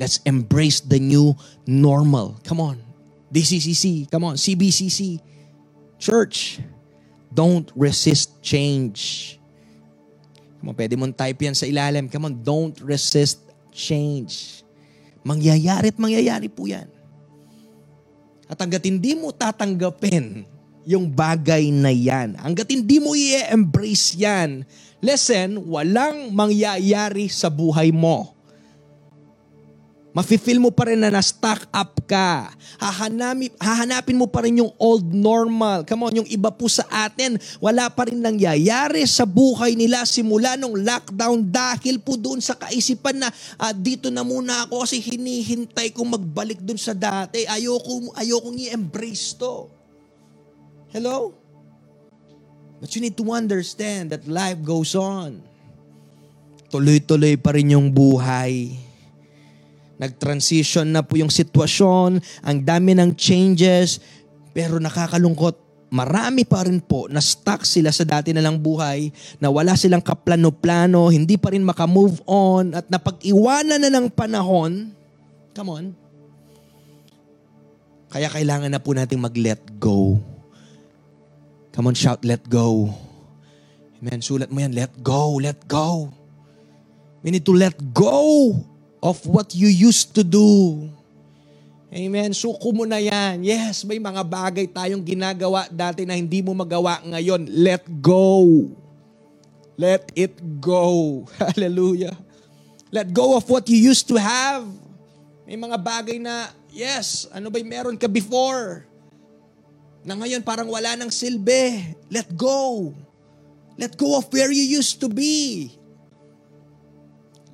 Let's 0.00 0.20
embrace 0.24 0.80
the 0.80 0.96
new 0.96 1.36
normal. 1.68 2.40
Come 2.44 2.60
on. 2.60 2.76
DCCC. 3.28 4.08
Come 4.08 4.24
on. 4.24 4.34
CBCC. 4.40 5.20
Church. 6.00 6.60
Don't 7.30 7.68
resist 7.76 8.42
change. 8.42 9.36
Come 10.60 10.72
on, 10.72 10.76
pwede 10.76 10.92
mong 10.98 11.16
type 11.16 11.40
yan 11.40 11.56
sa 11.56 11.64
ilalim. 11.64 12.10
Come 12.10 12.28
on, 12.28 12.34
don't 12.42 12.76
resist 12.84 13.40
change. 13.72 14.60
Mangyayari 15.24 15.88
at 15.88 15.96
mangyayari 15.96 16.52
po 16.52 16.68
yan. 16.68 16.84
At 18.50 18.60
hanggat 18.60 18.84
hindi 18.84 19.16
mo 19.16 19.32
tatanggapin 19.32 20.42
yung 20.90 21.06
bagay 21.06 21.70
na 21.70 21.94
yan, 21.94 22.34
hanggat 22.34 22.66
hindi 22.66 22.98
mo 22.98 23.14
i-embrace 23.14 24.18
yan, 24.18 24.66
Listen, 25.00 25.64
walang 25.64 26.28
mangyayari 26.28 27.32
sa 27.32 27.48
buhay 27.48 27.88
mo. 27.88 28.36
Mafe-feel 30.12 30.60
mo 30.60 30.68
pa 30.68 30.90
rin 30.90 31.00
na 31.00 31.08
na-stock 31.08 31.70
up 31.72 32.04
ka. 32.04 32.52
Hahanapin, 32.76 33.48
hahanapin 33.56 34.18
mo 34.18 34.28
pa 34.28 34.44
rin 34.44 34.60
yung 34.60 34.74
old 34.76 35.08
normal. 35.08 35.88
Come 35.88 36.04
on, 36.04 36.20
yung 36.20 36.28
iba 36.28 36.52
po 36.52 36.68
sa 36.68 36.84
atin, 37.08 37.40
wala 37.62 37.88
pa 37.88 38.10
rin 38.10 38.20
nangyayari 38.20 39.06
sa 39.08 39.24
buhay 39.24 39.72
nila 39.72 40.04
simula 40.04 40.58
nung 40.58 40.76
lockdown 40.76 41.48
dahil 41.48 41.96
po 42.02 42.20
doon 42.20 42.42
sa 42.44 42.58
kaisipan 42.58 43.24
na 43.24 43.32
ah, 43.56 43.72
dito 43.72 44.12
na 44.12 44.20
muna 44.20 44.68
ako 44.68 44.84
kasi 44.84 45.00
hinihintay 45.00 45.96
kong 45.96 46.12
magbalik 46.12 46.60
doon 46.60 46.76
sa 46.76 46.92
dati. 46.92 47.48
Ayoko, 47.48 48.12
ayoko 48.18 48.52
i-embrace 48.52 49.32
to. 49.38 49.79
Hello? 50.90 51.30
But 52.82 52.90
you 52.96 53.00
need 53.04 53.14
to 53.14 53.26
understand 53.30 54.10
that 54.10 54.26
life 54.26 54.58
goes 54.66 54.98
on. 54.98 55.38
Tuloy-tuloy 56.70 57.38
pa 57.38 57.54
rin 57.54 57.78
yung 57.78 57.94
buhay. 57.94 58.74
Nag-transition 60.00 60.90
na 60.90 61.06
po 61.06 61.14
yung 61.20 61.30
sitwasyon, 61.30 62.18
ang 62.42 62.58
dami 62.64 62.96
ng 62.96 63.14
changes, 63.14 64.02
pero 64.50 64.82
nakakalungkot. 64.82 65.70
Marami 65.90 66.46
pa 66.46 66.64
rin 66.64 66.78
po 66.78 67.10
na 67.10 67.18
stuck 67.18 67.66
sila 67.66 67.90
sa 67.90 68.06
dati 68.06 68.30
na 68.30 68.40
lang 68.40 68.58
buhay, 68.58 69.10
na 69.42 69.50
wala 69.50 69.74
silang 69.74 70.00
kaplano-plano, 70.00 71.10
hindi 71.10 71.34
pa 71.34 71.50
rin 71.50 71.66
makamove 71.66 72.22
on, 72.26 72.78
at 72.78 72.86
napag-iwanan 72.86 73.82
na 73.82 73.90
ng 73.90 74.06
panahon, 74.08 74.94
come 75.50 75.68
on, 75.68 75.84
kaya 78.10 78.30
kailangan 78.30 78.70
na 78.70 78.78
po 78.78 78.94
nating 78.94 79.18
mag-let 79.18 79.58
go. 79.82 80.22
Come 81.80 81.88
on, 81.88 81.96
shout, 81.96 82.20
let 82.28 82.44
go. 82.44 82.92
Amen. 83.96 84.20
Sulat 84.20 84.52
mo 84.52 84.60
yan, 84.60 84.76
let 84.76 84.92
go, 85.00 85.40
let 85.40 85.64
go. 85.64 86.12
We 87.24 87.32
need 87.32 87.48
to 87.48 87.56
let 87.56 87.72
go 87.96 88.52
of 89.00 89.16
what 89.24 89.56
you 89.56 89.64
used 89.64 90.12
to 90.12 90.20
do. 90.20 90.44
Amen. 91.88 92.36
Suko 92.36 92.76
mo 92.76 92.84
na 92.84 93.00
yan. 93.00 93.40
Yes, 93.40 93.88
may 93.88 93.96
mga 93.96 94.20
bagay 94.28 94.68
tayong 94.68 95.00
ginagawa 95.00 95.72
dati 95.72 96.04
na 96.04 96.20
hindi 96.20 96.44
mo 96.44 96.52
magawa 96.52 97.00
ngayon. 97.00 97.48
Let 97.48 97.88
go. 98.04 98.68
Let 99.80 100.12
it 100.12 100.36
go. 100.60 101.24
Hallelujah. 101.40 102.12
Let 102.92 103.08
go 103.08 103.40
of 103.40 103.48
what 103.48 103.64
you 103.72 103.80
used 103.80 104.04
to 104.12 104.20
have. 104.20 104.68
May 105.48 105.56
mga 105.56 105.80
bagay 105.80 106.20
na, 106.20 106.52
yes, 106.68 107.24
ano 107.32 107.48
ba'y 107.48 107.64
meron 107.64 107.96
ka 107.96 108.04
before? 108.04 108.89
Na 110.04 110.16
ngayon 110.16 110.40
parang 110.40 110.68
wala 110.68 110.96
nang 110.96 111.12
silbi. 111.12 111.96
Let 112.08 112.32
go. 112.32 112.90
Let 113.76 113.96
go 113.96 114.16
of 114.20 114.28
where 114.32 114.52
you 114.52 114.64
used 114.64 115.00
to 115.00 115.08
be 115.08 115.70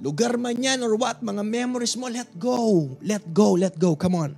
lugar 0.00 0.36
man 0.36 0.56
yan 0.60 0.82
or 0.84 0.96
what, 0.96 1.20
mga 1.24 1.42
memories 1.44 1.96
mo, 1.96 2.08
let 2.08 2.28
go. 2.36 2.88
Let 3.00 3.24
go, 3.32 3.56
let 3.56 3.76
go. 3.78 3.96
Come 3.96 4.16
on. 4.16 4.30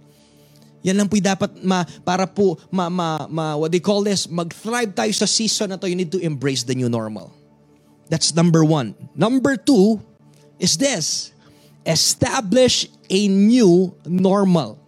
Yan 0.87 0.95
lang 0.95 1.11
po 1.11 1.19
dapat 1.19 1.59
ma, 1.67 1.83
para 2.07 2.25
po, 2.27 2.55
ma, 2.71 2.87
ma, 2.87 3.27
ma, 3.27 3.59
what 3.59 3.75
they 3.75 3.83
call 3.83 4.07
this, 4.07 4.31
mag-thrive 4.31 4.95
tayo 4.95 5.11
sa 5.11 5.27
season 5.27 5.75
na 5.75 5.77
to, 5.77 5.91
you 5.91 5.99
need 5.99 6.15
to 6.15 6.23
embrace 6.23 6.63
the 6.63 6.75
new 6.75 6.87
normal. 6.87 7.35
That's 8.07 8.33
number 8.33 8.63
one. 8.63 8.95
Number 9.19 9.59
two 9.59 9.99
is 10.63 10.79
this, 10.79 11.35
establish 11.83 12.87
a 13.11 13.21
new 13.27 13.93
normal. 14.07 14.79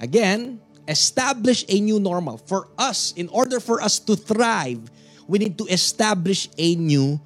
Again, 0.00 0.58
establish 0.86 1.64
a 1.68 1.76
new 1.80 2.00
normal. 2.00 2.38
For 2.44 2.68
us, 2.76 3.12
in 3.16 3.28
order 3.28 3.60
for 3.60 3.80
us 3.80 3.98
to 4.08 4.16
thrive, 4.16 4.80
we 5.28 5.38
need 5.38 5.56
to 5.58 5.66
establish 5.66 6.48
a 6.58 6.74
new 6.76 7.20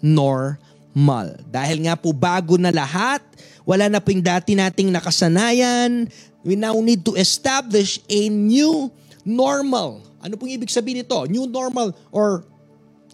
normal 0.00 0.72
mal. 0.96 1.32
Dahil 1.48 1.84
nga 1.88 1.96
po 1.96 2.12
bago 2.12 2.56
na 2.60 2.70
lahat, 2.70 3.24
wala 3.64 3.88
na 3.88 3.98
po 4.00 4.12
yung 4.12 4.24
dati 4.24 4.52
nating 4.52 4.92
nakasanayan, 4.92 6.08
we 6.44 6.54
now 6.54 6.76
need 6.78 7.02
to 7.04 7.16
establish 7.16 7.98
a 8.08 8.28
new 8.28 8.92
normal. 9.24 10.04
Ano 10.22 10.38
pong 10.38 10.54
ibig 10.54 10.70
sabihin 10.70 11.02
nito? 11.02 11.18
New 11.26 11.48
normal 11.48 11.96
or 12.14 12.46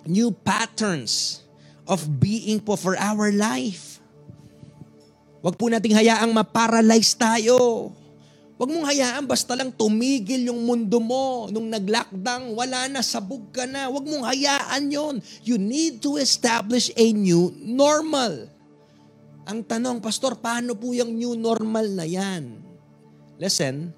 new 0.05 0.35
patterns 0.45 1.43
of 1.89 2.05
being 2.21 2.61
po 2.61 2.77
for 2.77 2.99
our 2.99 3.33
life. 3.33 4.03
Huwag 5.41 5.57
po 5.57 5.71
nating 5.71 5.95
hayaang 5.95 6.35
maparalyze 6.35 7.15
tayo. 7.15 7.89
Huwag 8.59 8.75
mong 8.75 8.91
hayaan 8.91 9.23
basta 9.23 9.55
lang 9.55 9.71
tumigil 9.71 10.51
yung 10.51 10.67
mundo 10.67 10.99
mo. 10.99 11.47
Nung 11.47 11.71
nag-lockdown, 11.71 12.59
wala 12.59 12.91
na, 12.91 13.07
sabog 13.07 13.55
ka 13.55 13.71
na. 13.71 13.87
Huwag 13.87 14.03
mong 14.03 14.27
hayaan 14.27 14.91
yon. 14.91 15.15
You 15.47 15.63
need 15.63 16.03
to 16.03 16.19
establish 16.19 16.91
a 16.99 17.07
new 17.15 17.55
normal. 17.63 18.51
Ang 19.47 19.63
tanong, 19.63 20.03
Pastor, 20.03 20.35
paano 20.43 20.75
po 20.75 20.91
yung 20.91 21.15
new 21.15 21.39
normal 21.39 21.87
na 21.95 22.03
yan? 22.03 22.59
Listen, 23.39 23.95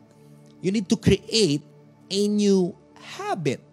you 0.60 0.68
need 0.68 0.84
to 0.84 1.00
create 1.00 1.64
a 2.12 2.20
new 2.28 2.76
habit. 3.00 3.64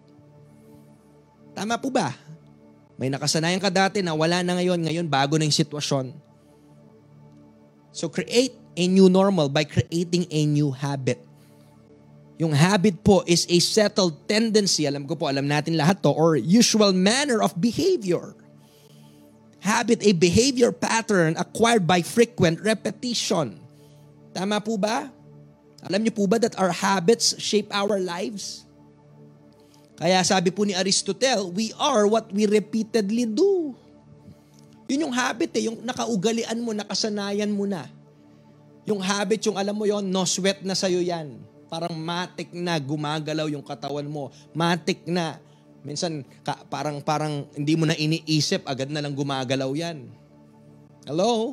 Tama 1.52 1.76
po 1.76 1.92
ba? 1.92 2.16
May 2.96 3.12
nakasanayan 3.12 3.60
ka 3.60 3.68
dati 3.68 4.00
na 4.00 4.16
wala 4.16 4.40
na 4.40 4.56
ngayon, 4.56 4.88
ngayon 4.88 5.06
bago 5.06 5.36
na 5.36 5.44
yung 5.44 5.54
sitwasyon. 5.54 6.16
So 7.92 8.08
create 8.08 8.56
a 8.78 8.86
new 8.86 9.10
normal 9.10 9.50
by 9.50 9.66
creating 9.66 10.30
a 10.30 10.46
new 10.46 10.70
habit. 10.70 11.18
Yung 12.38 12.54
habit 12.54 13.02
po 13.02 13.26
is 13.26 13.50
a 13.50 13.58
settled 13.58 14.14
tendency, 14.30 14.86
alam 14.86 15.02
ko 15.10 15.18
po, 15.18 15.26
alam 15.26 15.50
natin 15.50 15.74
lahat 15.74 15.98
to, 16.06 16.14
or 16.14 16.38
usual 16.38 16.94
manner 16.94 17.42
of 17.42 17.50
behavior. 17.58 18.38
Habit, 19.58 20.06
a 20.06 20.14
behavior 20.14 20.70
pattern 20.70 21.34
acquired 21.34 21.82
by 21.82 21.98
frequent 21.98 22.62
repetition. 22.62 23.58
Tama 24.30 24.62
po 24.62 24.78
ba? 24.78 25.10
Alam 25.82 26.06
niyo 26.06 26.14
po 26.14 26.30
ba 26.30 26.38
that 26.38 26.54
our 26.54 26.70
habits 26.70 27.34
shape 27.42 27.66
our 27.74 27.98
lives? 27.98 28.62
Kaya 29.98 30.22
sabi 30.22 30.54
po 30.54 30.62
ni 30.62 30.78
Aristotle, 30.78 31.50
we 31.50 31.74
are 31.74 32.06
what 32.06 32.30
we 32.30 32.46
repeatedly 32.46 33.26
do. 33.26 33.74
Yun 34.86 35.10
yung 35.10 35.14
habit 35.14 35.50
eh, 35.58 35.66
yung 35.66 35.82
nakaugalian 35.82 36.62
mo, 36.62 36.70
nakasanayan 36.70 37.50
mo 37.50 37.66
na. 37.66 37.82
Yung 38.88 39.04
habit, 39.04 39.44
yung 39.44 39.60
alam 39.60 39.76
mo 39.76 39.84
yon 39.84 40.08
no 40.08 40.24
sweat 40.24 40.64
na 40.64 40.72
sa'yo 40.72 41.04
yan. 41.04 41.36
Parang 41.68 41.92
matik 41.92 42.56
na 42.56 42.80
gumagalaw 42.80 43.44
yung 43.52 43.60
katawan 43.60 44.08
mo. 44.08 44.32
Matik 44.56 45.04
na. 45.04 45.36
Minsan, 45.84 46.24
ka, 46.40 46.56
parang, 46.72 47.04
parang 47.04 47.44
hindi 47.52 47.76
mo 47.76 47.84
na 47.84 47.92
iniisip, 47.92 48.64
agad 48.64 48.88
na 48.88 49.04
lang 49.04 49.12
gumagalaw 49.12 49.68
yan. 49.76 50.08
Hello? 51.04 51.52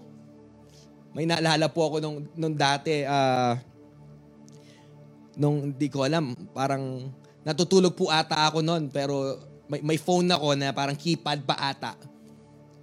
May 1.11 1.27
naalala 1.27 1.67
po 1.67 1.91
ako 1.91 1.99
nung, 1.99 2.17
nung 2.39 2.55
dati, 2.55 3.03
uh, 3.03 3.59
nung 5.35 5.75
hindi 5.75 5.91
ko 5.91 6.07
alam, 6.07 6.31
parang 6.55 7.11
natutulog 7.43 7.99
po 7.99 8.07
ata 8.07 8.47
ako 8.47 8.63
noon, 8.63 8.87
pero 8.87 9.35
may, 9.67 9.83
may 9.83 9.99
phone 9.99 10.31
ako 10.31 10.55
na 10.55 10.71
parang 10.71 10.95
keypad 10.95 11.43
pa 11.43 11.55
ata 11.59 12.14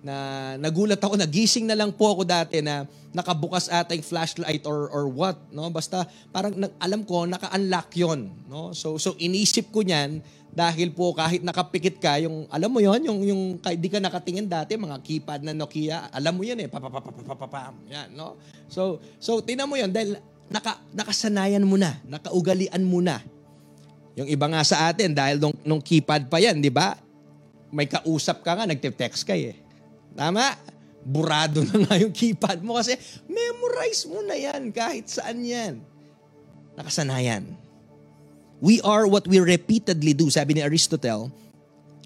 na 0.03 0.17
nagulat 0.59 0.99
ako, 0.99 1.15
nagising 1.15 1.71
na 1.71 1.79
lang 1.79 1.95
po 1.95 2.11
ako 2.11 2.27
dati 2.27 2.59
na 2.59 2.85
nakabukas 3.15 3.71
ata 3.71 3.95
yung 3.95 4.03
flashlight 4.03 4.67
or 4.67 4.91
or 4.91 5.07
what, 5.07 5.39
no? 5.55 5.71
Basta 5.71 6.03
parang 6.35 6.59
alam 6.83 7.07
ko 7.07 7.23
naka-unlock 7.23 7.89
'yon, 7.95 8.27
no? 8.51 8.75
So 8.75 8.99
so 8.99 9.15
inisip 9.23 9.71
ko 9.71 9.87
niyan 9.87 10.19
dahil 10.53 10.93
po 10.93 11.15
kahit 11.15 11.47
nakapikit 11.47 12.03
ka, 12.03 12.19
yung 12.19 12.51
alam 12.51 12.69
mo 12.69 12.83
'yon, 12.83 12.99
yung 13.07 13.21
yung 13.23 13.43
kahit 13.63 13.79
di 13.79 13.87
ka 13.87 14.03
nakatingin 14.03 14.51
dati 14.51 14.75
mga 14.75 14.99
keypad 15.07 15.41
na 15.47 15.55
Nokia, 15.55 16.11
alam 16.11 16.35
mo 16.35 16.43
'yan 16.43 16.67
eh, 16.67 16.69
papapapapapam, 16.69 17.79
yan, 17.87 18.11
no? 18.19 18.35
So 18.67 18.99
so 19.23 19.39
tinan 19.39 19.71
mo 19.71 19.79
'yon 19.79 19.95
dahil 19.95 20.19
naka, 20.51 20.83
nakasanayan 20.93 21.63
mo 21.63 21.79
na, 21.79 21.97
nakaugalian 22.05 22.83
mo 22.83 22.99
na. 22.99 23.23
Yung 24.19 24.29
iba 24.29 24.45
nga 24.45 24.61
sa 24.61 24.93
atin 24.93 25.17
dahil 25.17 25.41
nung, 25.41 25.57
nung 25.65 25.81
keypad 25.81 26.29
pa 26.29 26.37
yan, 26.37 26.61
di 26.61 26.69
ba? 26.69 27.01
May 27.73 27.89
kausap 27.89 28.45
ka 28.45 28.53
nga, 28.53 28.69
nagte-text 28.69 29.25
ka 29.25 29.33
eh. 29.33 29.62
Tama? 30.13 30.57
Burado 31.03 31.67
na 31.67 31.83
nga 31.83 31.95
yung 31.99 32.15
keypad 32.15 32.63
mo 32.63 32.79
kasi 32.79 32.95
memorize 33.27 34.07
mo 34.07 34.23
na 34.23 34.39
yan 34.39 34.71
kahit 34.71 35.11
saan 35.11 35.43
yan. 35.43 35.83
Nakasanayan. 36.79 37.59
We 38.63 38.79
are 38.87 39.11
what 39.11 39.27
we 39.27 39.43
repeatedly 39.43 40.15
do, 40.15 40.31
sabi 40.31 40.55
ni 40.55 40.63
Aristotle. 40.63 41.35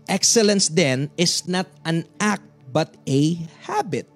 Excellence 0.09 0.73
then 0.73 1.13
is 1.21 1.45
not 1.45 1.69
an 1.85 2.09
act 2.17 2.47
but 2.73 2.97
a 3.05 3.37
habit. 3.69 4.09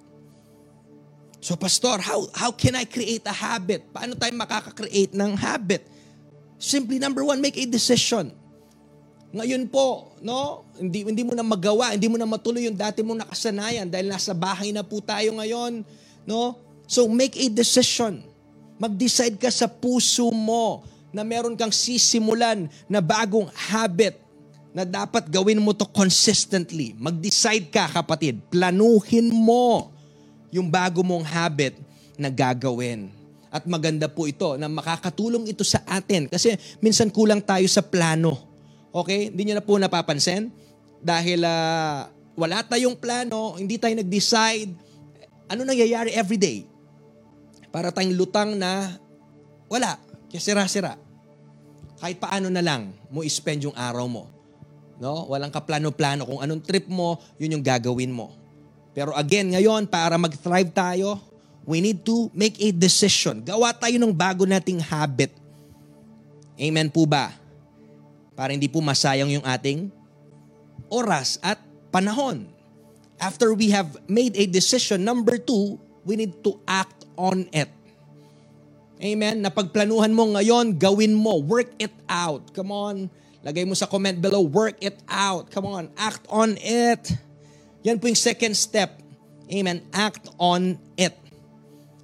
So 1.40 1.56
pastor, 1.56 2.00
how 2.00 2.28
how 2.32 2.52
can 2.52 2.76
I 2.76 2.88
create 2.88 3.24
a 3.28 3.36
habit? 3.36 3.84
Paano 3.92 4.16
tayo 4.16 4.32
makaka-create 4.32 5.12
ng 5.12 5.36
habit? 5.36 5.84
Simply 6.60 7.00
number 7.00 7.24
one, 7.24 7.40
make 7.40 7.56
a 7.56 7.64
decision. 7.68 8.32
Ngayon 9.30 9.70
po, 9.70 10.10
no, 10.26 10.66
hindi 10.74 11.06
hindi 11.06 11.22
mo 11.22 11.38
na 11.38 11.46
magawa, 11.46 11.94
hindi 11.94 12.10
mo 12.10 12.18
na 12.18 12.26
matuloy 12.26 12.66
yung 12.66 12.74
dati 12.74 12.98
mong 13.06 13.22
nakasanayan 13.22 13.86
dahil 13.86 14.10
nasa 14.10 14.34
bahay 14.34 14.74
na 14.74 14.82
po 14.82 14.98
tayo 14.98 15.30
ngayon, 15.38 15.86
no? 16.26 16.58
So 16.90 17.06
make 17.06 17.38
a 17.38 17.46
decision. 17.46 18.26
Mag-decide 18.82 19.38
ka 19.38 19.46
sa 19.54 19.70
puso 19.70 20.34
mo 20.34 20.82
na 21.14 21.22
meron 21.22 21.54
kang 21.54 21.70
sisimulan 21.70 22.66
na 22.90 22.98
bagong 22.98 23.46
habit 23.54 24.18
na 24.74 24.82
dapat 24.82 25.30
gawin 25.30 25.62
mo 25.62 25.70
to 25.78 25.86
consistently. 25.86 26.98
Mag-decide 26.98 27.70
ka, 27.70 27.86
kapatid. 27.86 28.42
Planuhin 28.50 29.30
mo 29.30 29.94
yung 30.50 30.66
bago 30.66 31.06
mong 31.06 31.22
habit 31.22 31.78
na 32.18 32.26
gagawin. 32.26 33.14
At 33.46 33.62
maganda 33.62 34.10
po 34.10 34.26
ito 34.26 34.58
na 34.58 34.66
makakatulong 34.66 35.46
ito 35.46 35.62
sa 35.62 35.82
atin 35.86 36.26
kasi 36.26 36.58
minsan 36.82 37.10
kulang 37.10 37.42
tayo 37.42 37.66
sa 37.70 37.82
plano 37.82 38.49
Okay? 38.90 39.30
Hindi 39.30 39.50
niyo 39.50 39.54
na 39.58 39.64
po 39.64 39.78
napapansin? 39.78 40.50
Dahil 41.00 41.42
uh, 41.46 42.10
wala 42.36 42.62
tayong 42.66 42.98
plano, 42.98 43.56
hindi 43.56 43.80
tayo 43.80 43.94
nag-decide. 43.96 44.72
Ano 45.50 45.66
nangyayari 45.66 46.14
every 46.14 46.38
day? 46.38 46.66
Para 47.70 47.94
tayong 47.94 48.14
lutang 48.14 48.54
na 48.58 48.98
wala. 49.70 49.98
Kaya 50.30 50.42
sira-sira. 50.42 50.94
Kahit 51.98 52.18
paano 52.18 52.48
na 52.48 52.62
lang 52.62 52.94
mo 53.10 53.22
spend 53.26 53.66
yung 53.66 53.76
araw 53.76 54.06
mo. 54.06 54.30
No? 55.00 55.26
Walang 55.32 55.50
kaplano-plano. 55.50 56.28
Kung 56.28 56.40
anong 56.44 56.62
trip 56.62 56.86
mo, 56.86 57.18
yun 57.40 57.58
yung 57.58 57.64
gagawin 57.64 58.12
mo. 58.12 58.36
Pero 58.92 59.14
again, 59.16 59.54
ngayon, 59.54 59.86
para 59.86 60.18
mag-thrive 60.20 60.70
tayo, 60.74 61.16
we 61.64 61.80
need 61.80 62.02
to 62.04 62.28
make 62.36 62.58
a 62.60 62.68
decision. 62.74 63.40
Gawa 63.40 63.72
tayo 63.72 63.96
ng 63.96 64.12
bago 64.12 64.44
nating 64.44 64.82
habit. 64.82 65.32
Amen 66.60 66.92
po 66.92 67.08
ba? 67.08 67.39
Para 68.40 68.56
hindi 68.56 68.72
po 68.72 68.80
masayang 68.80 69.28
yung 69.28 69.44
ating 69.44 69.92
oras 70.88 71.36
at 71.44 71.60
panahon. 71.92 72.48
After 73.20 73.52
we 73.52 73.68
have 73.68 74.00
made 74.08 74.32
a 74.40 74.48
decision, 74.48 75.04
number 75.04 75.36
two, 75.36 75.76
we 76.08 76.16
need 76.16 76.40
to 76.40 76.56
act 76.64 77.04
on 77.20 77.44
it. 77.52 77.68
Amen? 78.96 79.44
Napagplanuhan 79.44 80.16
mo 80.16 80.32
ngayon, 80.32 80.80
gawin 80.80 81.12
mo. 81.12 81.36
Work 81.36 81.76
it 81.76 81.92
out. 82.08 82.48
Come 82.56 82.72
on. 82.72 83.12
Lagay 83.44 83.68
mo 83.68 83.76
sa 83.76 83.84
comment 83.84 84.16
below, 84.16 84.40
work 84.40 84.80
it 84.80 84.96
out. 85.08 85.52
Come 85.52 85.68
on, 85.68 85.92
act 86.00 86.24
on 86.32 86.56
it. 86.60 87.12
Yan 87.84 88.00
po 88.00 88.08
yung 88.08 88.16
second 88.16 88.56
step. 88.56 89.04
Amen. 89.52 89.84
Act 89.92 90.32
on 90.40 90.80
it. 90.96 91.12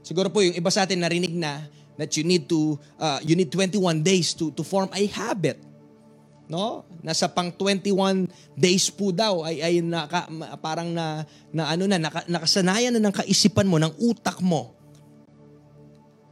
Siguro 0.04 0.28
po 0.28 0.44
yung 0.44 0.52
iba 0.52 0.68
sa 0.68 0.84
atin 0.84 1.00
narinig 1.00 1.32
na 1.32 1.64
that 1.96 2.12
you 2.16 2.28
need 2.28 2.44
to 2.44 2.76
uh, 3.00 3.20
you 3.24 3.36
need 3.36 3.48
21 3.48 4.04
days 4.04 4.36
to 4.36 4.52
to 4.52 4.60
form 4.60 4.92
a 4.92 5.04
habit. 5.12 5.65
No? 6.46 6.86
Nasa 7.02 7.26
pang 7.26 7.50
21 7.50 8.30
days 8.54 8.86
po 8.90 9.10
daw 9.10 9.42
ay 9.42 9.62
ay 9.62 9.74
naka, 9.82 10.30
parang 10.62 10.94
na 10.94 11.26
na 11.50 11.74
ano 11.74 11.90
na 11.90 11.98
naka, 11.98 12.22
nakasanayan 12.30 12.94
na 12.94 13.02
ng 13.02 13.14
kaisipan 13.14 13.66
mo, 13.66 13.82
ng 13.82 13.92
utak 13.98 14.38
mo. 14.38 14.74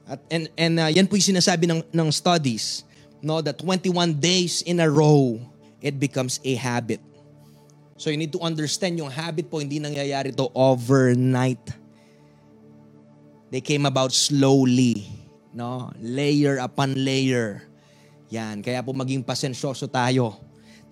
At 0.06 0.20
and 0.30 0.46
and 0.54 0.74
uh, 0.78 0.90
yan 0.92 1.10
po 1.10 1.18
yung 1.18 1.34
sinasabi 1.34 1.66
ng 1.66 1.82
ng 1.90 2.08
studies 2.14 2.86
no, 3.24 3.40
that 3.40 3.56
21 3.58 4.20
days 4.20 4.60
in 4.68 4.78
a 4.78 4.88
row, 4.88 5.40
it 5.80 5.96
becomes 5.96 6.38
a 6.44 6.54
habit. 6.54 7.00
So 7.96 8.12
you 8.12 8.20
need 8.20 8.36
to 8.36 8.42
understand 8.44 9.00
yung 9.00 9.08
habit 9.08 9.48
po, 9.48 9.64
hindi 9.64 9.80
nangyayari 9.80 10.36
to 10.36 10.52
overnight. 10.52 11.62
They 13.48 13.64
came 13.64 13.88
about 13.88 14.12
slowly, 14.12 15.08
no? 15.56 15.88
Layer 16.02 16.60
upon 16.60 16.92
layer. 17.00 17.64
Yan, 18.32 18.64
kaya 18.64 18.80
po 18.80 18.96
maging 18.96 19.20
pasensyoso 19.20 19.84
tayo. 19.90 20.40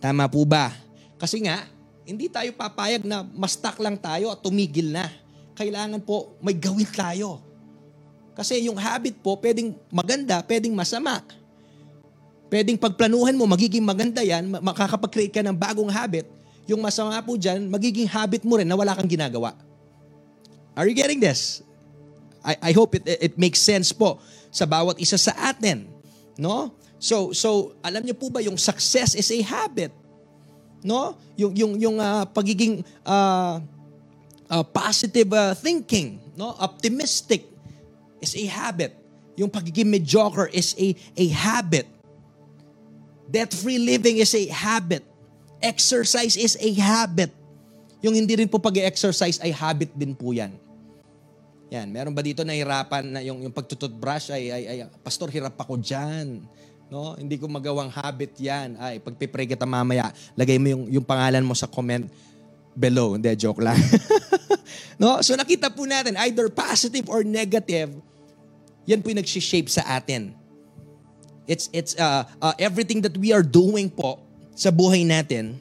Tama 0.02 0.28
po 0.28 0.44
ba? 0.44 0.74
Kasi 1.16 1.44
nga, 1.46 1.64
hindi 2.02 2.26
tayo 2.26 2.50
papayag 2.52 3.06
na 3.06 3.22
mastak 3.22 3.78
lang 3.78 3.94
tayo 3.94 4.34
at 4.34 4.42
tumigil 4.42 4.90
na. 4.90 5.06
Kailangan 5.54 6.02
po 6.02 6.34
may 6.42 6.56
gawin 6.56 6.88
tayo. 6.88 7.38
Kasi 8.32 8.64
yung 8.66 8.80
habit 8.80 9.20
po, 9.20 9.36
pwedeng 9.38 9.76
maganda, 9.92 10.40
pwedeng 10.42 10.72
masama. 10.72 11.20
Pwedeng 12.48 12.76
pagplanuhan 12.76 13.36
mo, 13.36 13.48
magiging 13.48 13.84
maganda 13.84 14.20
yan, 14.20 14.48
makakapag-create 14.60 15.32
ka 15.32 15.40
ng 15.44 15.56
bagong 15.56 15.88
habit. 15.88 16.28
Yung 16.68 16.80
masama 16.80 17.16
po 17.24 17.36
dyan, 17.36 17.68
magiging 17.68 18.08
habit 18.08 18.44
mo 18.44 18.60
rin 18.60 18.68
na 18.68 18.76
wala 18.76 18.92
kang 18.96 19.08
ginagawa. 19.08 19.56
Are 20.72 20.88
you 20.88 20.96
getting 20.96 21.20
this? 21.20 21.60
I, 22.42 22.58
I 22.58 22.72
hope 22.74 22.96
it, 22.98 23.04
it 23.06 23.34
makes 23.38 23.62
sense 23.62 23.92
po 23.94 24.18
sa 24.50 24.66
bawat 24.66 24.98
isa 24.98 25.16
sa 25.16 25.32
atin. 25.52 25.86
No? 26.36 26.74
So, 27.02 27.34
so 27.34 27.74
alam 27.82 28.06
niyo 28.06 28.14
po 28.14 28.30
ba 28.30 28.38
yung 28.38 28.54
success 28.54 29.18
is 29.18 29.26
a 29.34 29.40
habit? 29.42 29.90
No? 30.86 31.18
Yung 31.34 31.50
yung 31.58 31.72
yung 31.74 31.96
uh, 31.98 32.22
pagiging 32.30 32.86
uh, 33.02 33.58
uh, 34.46 34.64
positive 34.70 35.26
uh, 35.34 35.50
thinking, 35.58 36.22
no? 36.38 36.54
Optimistic 36.62 37.42
is 38.22 38.38
a 38.38 38.46
habit. 38.46 38.94
Yung 39.34 39.50
pagiging 39.50 39.90
mediocre 39.90 40.46
is 40.54 40.78
a 40.78 40.94
a 41.18 41.26
habit. 41.34 41.90
Debt-free 43.26 43.82
living 43.82 44.22
is 44.22 44.30
a 44.38 44.46
habit. 44.46 45.02
Exercise 45.58 46.38
is 46.38 46.54
a 46.54 46.70
habit. 46.78 47.34
Yung 47.98 48.14
hindi 48.14 48.38
rin 48.38 48.46
po 48.46 48.62
pag-exercise 48.62 49.42
ay 49.42 49.50
habit 49.50 49.90
din 49.98 50.14
po 50.14 50.30
yan. 50.30 50.54
Yan, 51.72 51.88
meron 51.88 52.12
ba 52.12 52.20
dito 52.20 52.44
na 52.44 52.52
hirapan 52.52 53.08
na 53.08 53.24
yung, 53.24 53.40
yung 53.40 53.54
pagtututbrush 53.54 54.28
ay, 54.28 54.52
ay, 54.52 54.62
ay, 54.68 54.78
pastor, 55.00 55.32
hirap 55.32 55.56
ako 55.56 55.80
dyan. 55.80 56.44
No? 56.92 57.16
Hindi 57.16 57.40
ko 57.40 57.48
magawang 57.48 57.88
habit 57.88 58.36
yan. 58.36 58.76
Ay, 58.76 59.00
pagpipray 59.00 59.48
kita 59.48 59.64
mamaya, 59.64 60.12
lagay 60.36 60.60
mo 60.60 60.76
yung, 60.76 60.84
yung 61.00 61.06
pangalan 61.08 61.40
mo 61.40 61.56
sa 61.56 61.64
comment 61.64 62.04
below. 62.76 63.16
Hindi, 63.16 63.32
joke 63.32 63.64
lang. 63.64 63.80
no? 65.00 65.24
So 65.24 65.32
nakita 65.32 65.72
po 65.72 65.88
natin, 65.88 66.20
either 66.20 66.52
positive 66.52 67.08
or 67.08 67.24
negative, 67.24 67.96
yan 68.84 69.00
po 69.00 69.08
yung 69.08 69.24
nagsishape 69.24 69.72
sa 69.72 69.80
atin. 69.96 70.36
It's 71.48 71.72
it's 71.72 71.96
uh, 71.96 72.28
uh, 72.44 72.52
everything 72.60 73.00
that 73.08 73.16
we 73.16 73.32
are 73.32 73.42
doing 73.42 73.88
po 73.88 74.20
sa 74.52 74.68
buhay 74.68 75.02
natin 75.02 75.58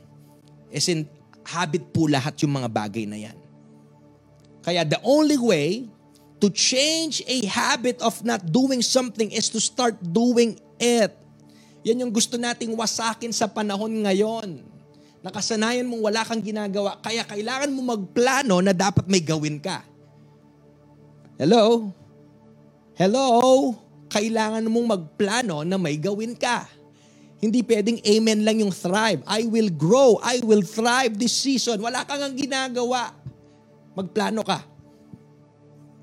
is 0.67 0.85
in 0.91 1.07
habit 1.47 1.95
po 1.95 2.11
lahat 2.11 2.37
yung 2.43 2.59
mga 2.59 2.69
bagay 2.69 3.07
na 3.07 3.17
yan. 3.17 3.37
Kaya 4.61 4.83
the 4.83 4.99
only 5.01 5.39
way 5.39 5.87
to 6.43 6.51
change 6.51 7.23
a 7.25 7.47
habit 7.47 7.97
of 8.03 8.19
not 8.21 8.45
doing 8.51 8.83
something 8.83 9.31
is 9.31 9.47
to 9.47 9.63
start 9.63 9.95
doing 10.03 10.59
it. 10.75 11.20
Yan 11.87 12.05
yung 12.05 12.13
gusto 12.13 12.37
nating 12.37 12.73
wasakin 12.77 13.33
sa 13.33 13.49
panahon 13.49 13.91
ngayon. 14.05 14.61
Nakasanayan 15.21 15.85
mong 15.85 16.01
wala 16.01 16.21
kang 16.25 16.41
ginagawa, 16.41 16.97
kaya 17.01 17.21
kailangan 17.25 17.69
mo 17.69 17.93
magplano 17.93 18.57
na 18.61 18.73
dapat 18.73 19.05
may 19.05 19.21
gawin 19.21 19.61
ka. 19.61 19.85
Hello? 21.37 21.93
Hello? 22.97 23.29
kailangan 24.11 24.67
mong 24.67 24.87
magplano 24.91 25.63
na 25.63 25.79
may 25.79 25.95
gawin 25.95 26.35
ka. 26.35 26.67
Hindi 27.41 27.65
pwedeng 27.65 27.97
amen 28.05 28.45
lang 28.45 28.61
yung 28.61 28.75
thrive. 28.75 29.23
I 29.25 29.47
will 29.47 29.71
grow. 29.71 30.21
I 30.21 30.43
will 30.45 30.61
thrive 30.61 31.17
this 31.17 31.33
season. 31.33 31.81
Wala 31.81 32.05
kang 32.05 32.21
ang 32.21 32.35
ginagawa. 32.37 33.15
Magplano 33.97 34.45
ka. 34.45 34.61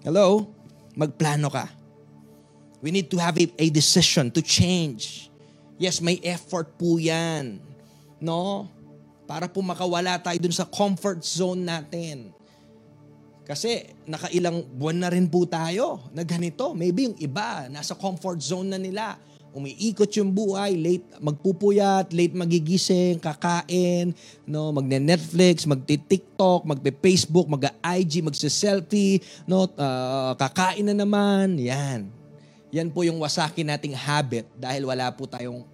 Hello? 0.03 0.51
Magplano 0.99 1.47
ka. 1.53 1.71
We 2.83 2.91
need 2.91 3.07
to 3.15 3.23
have 3.23 3.39
a, 3.39 3.47
a 3.55 3.71
decision 3.71 4.35
to 4.35 4.43
change. 4.43 5.31
Yes, 5.79 6.03
may 6.03 6.19
effort 6.27 6.75
po 6.75 6.99
yan. 6.99 7.63
No? 8.19 8.67
Para 9.31 9.47
po 9.47 9.63
makawala 9.63 10.19
tayo 10.19 10.37
dun 10.43 10.53
sa 10.53 10.67
comfort 10.67 11.23
zone 11.23 11.63
natin. 11.63 12.35
Kasi 13.47 13.87
nakailang 14.05 14.67
buwan 14.77 14.99
na 15.01 15.09
rin 15.09 15.25
po 15.31 15.47
tayo 15.47 16.03
na 16.13 16.27
ganito. 16.27 16.75
Maybe 16.75 17.09
yung 17.09 17.17
iba, 17.17 17.71
nasa 17.71 17.95
comfort 17.95 18.43
zone 18.43 18.75
na 18.75 18.77
nila. 18.77 19.17
Umiikot 19.55 20.13
yung 20.21 20.29
buhay, 20.35 20.77
late 20.77 21.09
magpupuyat, 21.25 22.13
late 22.13 22.37
magigising, 22.37 23.17
kakain, 23.17 24.13
no, 24.45 24.69
magne-Netflix, 24.77 25.65
magti-TikTok, 25.65 26.69
magpe-Facebook, 26.69 27.49
mag-IG, 27.49 28.21
magse-selfie, 28.21 29.25
no, 29.49 29.65
uh, 29.65 30.37
kakain 30.37 30.85
na 30.85 30.93
naman. 30.93 31.57
Yan. 31.57 32.18
Yan 32.69 32.93
po 32.93 33.01
yung 33.01 33.17
wasaki 33.21 33.65
nating 33.65 33.97
habit 33.97 34.45
dahil 34.57 34.85
wala 34.85 35.09
po 35.09 35.25
tayong 35.25 35.65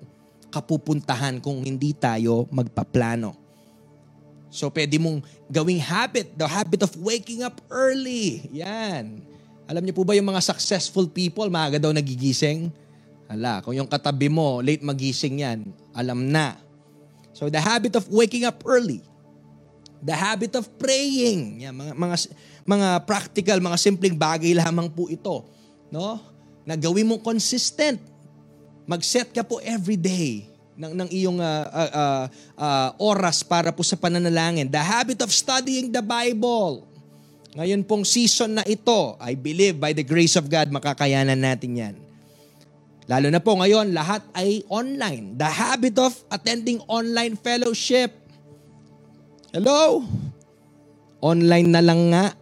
kapupuntahan 0.54 1.42
kung 1.42 1.58
hindi 1.66 1.90
tayo 1.90 2.46
magpaplano. 2.54 3.34
So 4.54 4.70
pwede 4.70 5.02
mong 5.02 5.26
gawing 5.50 5.82
habit, 5.82 6.38
the 6.38 6.46
habit 6.46 6.86
of 6.86 6.94
waking 6.94 7.42
up 7.42 7.58
early. 7.66 8.46
Yan. 8.54 9.18
Alam 9.66 9.82
niyo 9.82 9.98
po 9.98 10.06
ba 10.06 10.14
yung 10.14 10.30
mga 10.30 10.38
successful 10.46 11.10
people, 11.10 11.50
maaga 11.50 11.82
daw 11.82 11.90
nagigising? 11.90 12.70
Hala, 13.26 13.64
kung 13.66 13.74
yung 13.74 13.90
katabi 13.90 14.30
mo, 14.30 14.62
late 14.62 14.84
magising 14.84 15.42
yan, 15.42 15.66
alam 15.90 16.30
na. 16.30 16.54
So 17.34 17.50
the 17.50 17.58
habit 17.58 17.98
of 17.98 18.06
waking 18.06 18.46
up 18.46 18.62
early. 18.62 19.02
The 20.04 20.14
habit 20.14 20.54
of 20.54 20.70
praying. 20.78 21.64
Yan, 21.66 21.74
mga, 21.74 21.92
mga, 21.98 22.16
mga 22.62 22.88
practical, 23.08 23.58
mga 23.58 23.78
simpleng 23.80 24.14
bagay 24.14 24.54
lamang 24.54 24.86
po 24.86 25.10
ito. 25.10 25.42
No? 25.90 26.20
Na 26.64 26.74
gawin 26.76 27.08
mo 27.08 27.20
consistent. 27.20 28.00
Mag-set 28.84 29.32
ka 29.32 29.44
po 29.44 29.60
every 29.64 29.96
day 29.96 30.48
ng, 30.76 30.92
ng 30.92 31.08
iyong 31.08 31.38
uh, 31.40 31.66
uh, 31.70 32.26
uh, 32.58 32.88
oras 33.00 33.40
para 33.46 33.70
po 33.70 33.86
sa 33.86 33.96
pananalangin. 33.96 34.68
The 34.68 34.82
habit 34.82 35.22
of 35.22 35.30
studying 35.30 35.88
the 35.88 36.02
Bible. 36.02 36.84
Ngayon 37.54 37.86
pong 37.86 38.02
season 38.02 38.58
na 38.58 38.64
ito, 38.66 39.14
I 39.22 39.38
believe 39.38 39.78
by 39.78 39.94
the 39.94 40.02
grace 40.02 40.34
of 40.34 40.50
God, 40.50 40.74
makakayanan 40.74 41.38
natin 41.38 41.72
yan. 41.78 41.94
Lalo 43.06 43.28
na 43.28 43.38
po 43.38 43.54
ngayon, 43.54 43.92
lahat 43.94 44.24
ay 44.34 44.64
online. 44.66 45.36
The 45.38 45.46
habit 45.46 45.94
of 46.00 46.12
attending 46.32 46.80
online 46.90 47.38
fellowship. 47.38 48.10
Hello? 49.54 50.02
Online 51.22 51.68
na 51.68 51.82
lang 51.84 52.00
nga. 52.10 52.34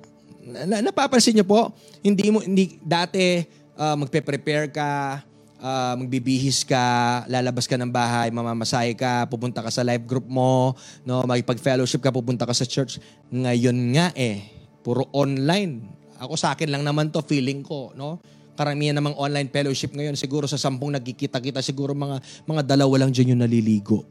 Na, 0.65 0.81
napapansin 0.81 1.37
niyo 1.37 1.47
po, 1.47 1.75
hindi 2.01 2.33
mo 2.33 2.41
hindi 2.41 2.81
dati 2.81 3.43
uh, 3.83 3.97
magpe-prepare 3.99 4.71
ka, 4.71 5.23
uh, 5.59 5.95
magbibihis 5.99 6.63
ka, 6.63 7.23
lalabas 7.27 7.67
ka 7.67 7.75
ng 7.75 7.91
bahay, 7.91 8.31
mamamasahe 8.31 8.95
ka, 8.95 9.27
pupunta 9.27 9.59
ka 9.59 9.71
sa 9.75 9.83
live 9.83 10.07
group 10.07 10.27
mo, 10.31 10.79
no, 11.03 11.27
makipag-fellowship 11.27 11.99
ka, 11.99 12.15
pupunta 12.15 12.47
ka 12.47 12.55
sa 12.55 12.63
church. 12.63 13.03
Ngayon 13.35 13.77
nga 13.99 14.15
eh, 14.15 14.47
puro 14.87 15.11
online. 15.11 15.83
Ako 16.23 16.39
sa 16.39 16.55
akin 16.55 16.71
lang 16.71 16.87
naman 16.87 17.11
to, 17.11 17.19
feeling 17.27 17.67
ko, 17.67 17.91
no? 17.99 18.23
Karamihan 18.55 18.95
namang 18.95 19.19
online 19.19 19.51
fellowship 19.51 19.91
ngayon, 19.97 20.15
siguro 20.15 20.47
sa 20.47 20.61
sampung 20.61 20.95
nagkikita-kita, 20.95 21.65
siguro 21.65 21.97
mga 21.97 22.23
mga 22.47 22.63
dalawa 22.63 23.03
lang 23.03 23.11
dyan 23.11 23.35
yung 23.35 23.43
naliligo. 23.43 24.07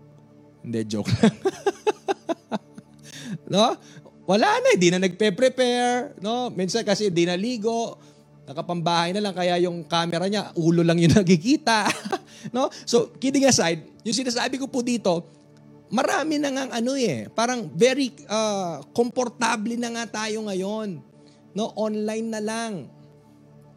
Hindi, 0.66 0.82
joke 0.90 1.08
lang. 1.08 1.36
no? 3.54 3.78
Wala 4.26 4.50
na, 4.62 4.68
hindi 4.76 4.90
na 4.92 5.00
nagpe-prepare. 5.02 6.20
No? 6.22 6.50
Minsan 6.54 6.86
kasi 6.86 7.10
hindi 7.10 7.26
naligo 7.26 7.98
Nakapambahay 8.52 9.16
na 9.16 9.24
lang 9.24 9.32
kaya 9.32 9.56
yung 9.64 9.88
camera 9.88 10.28
niya, 10.28 10.52
ulo 10.60 10.84
lang 10.84 11.00
yung 11.00 11.16
nakikita. 11.24 11.88
no? 12.52 12.68
So, 12.84 13.16
kidding 13.16 13.48
aside, 13.48 13.88
yung 14.04 14.16
sinasabi 14.16 14.60
ko 14.60 14.68
po 14.68 14.84
dito, 14.84 15.24
marami 15.92 16.36
na 16.40 16.52
nga 16.52 16.64
ano 16.76 16.96
eh, 17.00 17.32
parang 17.32 17.72
very 17.72 18.12
uh, 18.28 18.84
komportable 18.92 19.76
na 19.80 19.92
nga 19.96 20.24
tayo 20.24 20.44
ngayon. 20.48 21.00
No, 21.52 21.72
online 21.76 22.28
na 22.32 22.40
lang. 22.40 22.88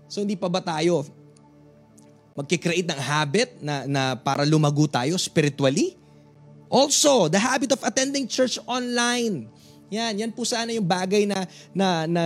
So 0.07 0.23
hindi 0.23 0.39
pa 0.39 0.47
ba 0.47 0.63
tayo 0.63 1.03
magkikreate 2.35 2.91
ng 2.91 3.03
habit 3.03 3.51
na, 3.63 3.87
na 3.87 4.03
para 4.15 4.43
lumago 4.43 4.87
tayo 4.91 5.15
spiritually? 5.19 5.99
Also, 6.67 7.31
the 7.31 7.39
habit 7.39 7.71
of 7.75 7.83
attending 7.87 8.27
church 8.27 8.59
online. 8.67 9.47
Yan, 9.95 10.19
yan 10.19 10.31
po 10.35 10.43
sana 10.43 10.75
yung 10.75 10.87
bagay 10.87 11.23
na 11.23 11.47
na 11.71 12.11
na 12.11 12.25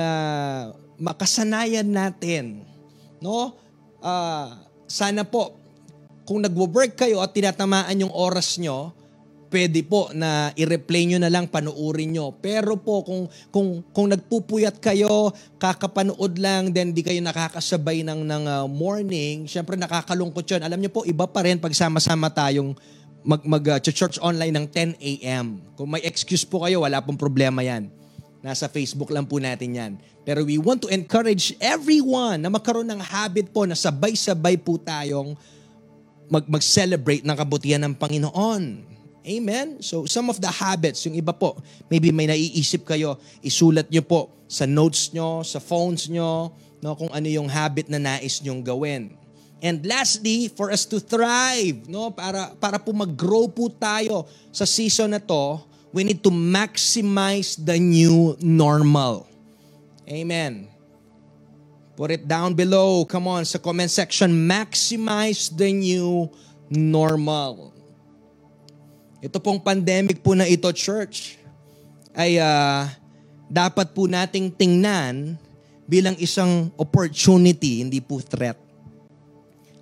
makasanayan 0.99 1.87
natin. 1.87 2.67
No? 3.23 3.55
Uh, 4.03 4.55
sana 4.91 5.23
po 5.27 5.59
kung 6.29 6.45
nagwo-work 6.45 6.99
kayo 6.99 7.25
at 7.25 7.33
tinatamaan 7.33 8.05
yung 8.05 8.13
oras 8.13 8.61
nyo, 8.61 8.93
pwede 9.49 9.81
po 9.81 10.13
na 10.13 10.53
i-replay 10.55 11.09
nyo 11.09 11.19
na 11.19 11.33
lang, 11.33 11.49
panuorin 11.49 12.13
nyo. 12.13 12.37
Pero 12.37 12.77
po, 12.77 13.01
kung, 13.01 13.33
kung, 13.49 13.81
kung 13.97 14.13
nagpupuyat 14.13 14.77
kayo, 14.77 15.33
kakapanood 15.57 16.37
lang, 16.37 16.69
then 16.71 16.93
di 16.93 17.01
kayo 17.01 17.19
nakakasabay 17.25 18.05
ng, 18.05 18.29
ng 18.29 18.45
uh, 18.45 18.67
morning, 18.69 19.49
syempre 19.49 19.75
nakakalungkot 19.81 20.45
yun. 20.45 20.61
Alam 20.61 20.85
nyo 20.85 20.91
po, 20.93 21.09
iba 21.09 21.25
pa 21.25 21.49
rin 21.49 21.57
pag 21.57 21.73
sama-sama 21.73 22.29
tayong 22.29 22.77
mag, 23.25 23.43
mag 23.49 23.65
uh, 23.65 23.79
church 23.81 24.21
online 24.21 24.53
ng 24.53 24.67
10 24.69 25.01
a.m. 25.01 25.65
Kung 25.75 25.89
may 25.89 26.05
excuse 26.05 26.45
po 26.45 26.69
kayo, 26.69 26.85
wala 26.85 27.01
pong 27.01 27.17
problema 27.17 27.65
yan. 27.65 27.89
Nasa 28.49 28.65
Facebook 28.65 29.13
lang 29.13 29.29
po 29.29 29.37
natin 29.37 29.77
yan. 29.77 29.93
Pero 30.25 30.41
we 30.41 30.57
want 30.57 30.81
to 30.81 30.89
encourage 30.89 31.53
everyone 31.61 32.41
na 32.41 32.49
magkaroon 32.49 32.89
ng 32.89 32.97
habit 32.97 33.53
po 33.53 33.69
na 33.69 33.77
sabay-sabay 33.77 34.57
po 34.57 34.81
tayong 34.81 35.37
mag- 36.33 36.49
mag-celebrate 36.49 37.29
ng 37.29 37.37
kabutihan 37.37 37.85
ng 37.85 37.93
Panginoon. 37.93 38.63
Amen? 39.29 39.85
So 39.85 40.09
some 40.09 40.33
of 40.33 40.41
the 40.41 40.49
habits, 40.49 41.05
yung 41.05 41.21
iba 41.21 41.37
po, 41.37 41.61
maybe 41.93 42.09
may 42.09 42.25
naiisip 42.25 42.89
kayo, 42.89 43.21
isulat 43.45 43.93
nyo 43.93 44.01
po 44.01 44.33
sa 44.49 44.65
notes 44.65 45.13
nyo, 45.13 45.45
sa 45.45 45.61
phones 45.61 46.09
nyo, 46.09 46.49
no, 46.81 46.97
kung 46.97 47.13
ano 47.13 47.29
yung 47.29 47.53
habit 47.53 47.93
na 47.93 48.01
nais 48.01 48.41
nyong 48.41 48.65
gawin. 48.65 49.13
And 49.61 49.85
lastly, 49.85 50.49
for 50.49 50.73
us 50.73 50.89
to 50.89 51.05
thrive, 51.05 51.85
no, 51.85 52.17
para 52.17 52.57
para 52.57 52.81
po 52.81 52.97
mag-grow 52.97 53.53
po 53.53 53.69
tayo 53.69 54.25
sa 54.49 54.65
season 54.65 55.13
na 55.13 55.21
to, 55.21 55.68
we 55.93 56.05
need 56.05 56.21
to 56.25 56.31
maximize 56.31 57.57
the 57.57 57.79
new 57.79 58.37
normal. 58.41 59.29
Amen. 60.09 60.69
Put 61.99 62.15
it 62.15 62.25
down 62.31 62.55
below. 62.55 63.05
Come 63.05 63.27
on, 63.27 63.43
sa 63.45 63.59
comment 63.59 63.91
section, 63.91 64.31
maximize 64.31 65.51
the 65.51 65.73
new 65.75 66.31
normal. 66.71 67.75
Ito 69.19 69.43
pong 69.43 69.59
pandemic 69.59 70.23
po 70.23 70.39
na 70.39 70.47
ito, 70.47 70.71
church, 70.71 71.35
ay 72.15 72.39
uh, 72.39 72.87
dapat 73.51 73.91
po 73.91 74.07
nating 74.07 74.55
tingnan 74.55 75.35
bilang 75.89 76.15
isang 76.23 76.71
opportunity, 76.79 77.83
hindi 77.83 77.99
po 77.99 78.23
threat. 78.23 78.61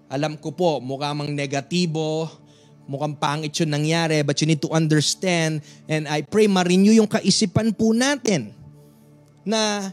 Alam 0.07 0.39
ko 0.39 0.55
po, 0.55 0.79
mukha 0.79 1.11
mang 1.13 1.35
negatibo, 1.35 2.31
mukhang 2.87 3.19
pangit 3.19 3.53
yun 3.59 3.75
nangyari, 3.75 4.23
but 4.23 4.39
you 4.39 4.47
need 4.47 4.63
to 4.63 4.71
understand, 4.71 5.61
and 5.91 6.07
I 6.07 6.23
pray 6.23 6.47
ma-renew 6.47 6.95
yung 6.95 7.11
kaisipan 7.11 7.75
po 7.75 7.91
natin 7.91 8.55
na 9.47 9.91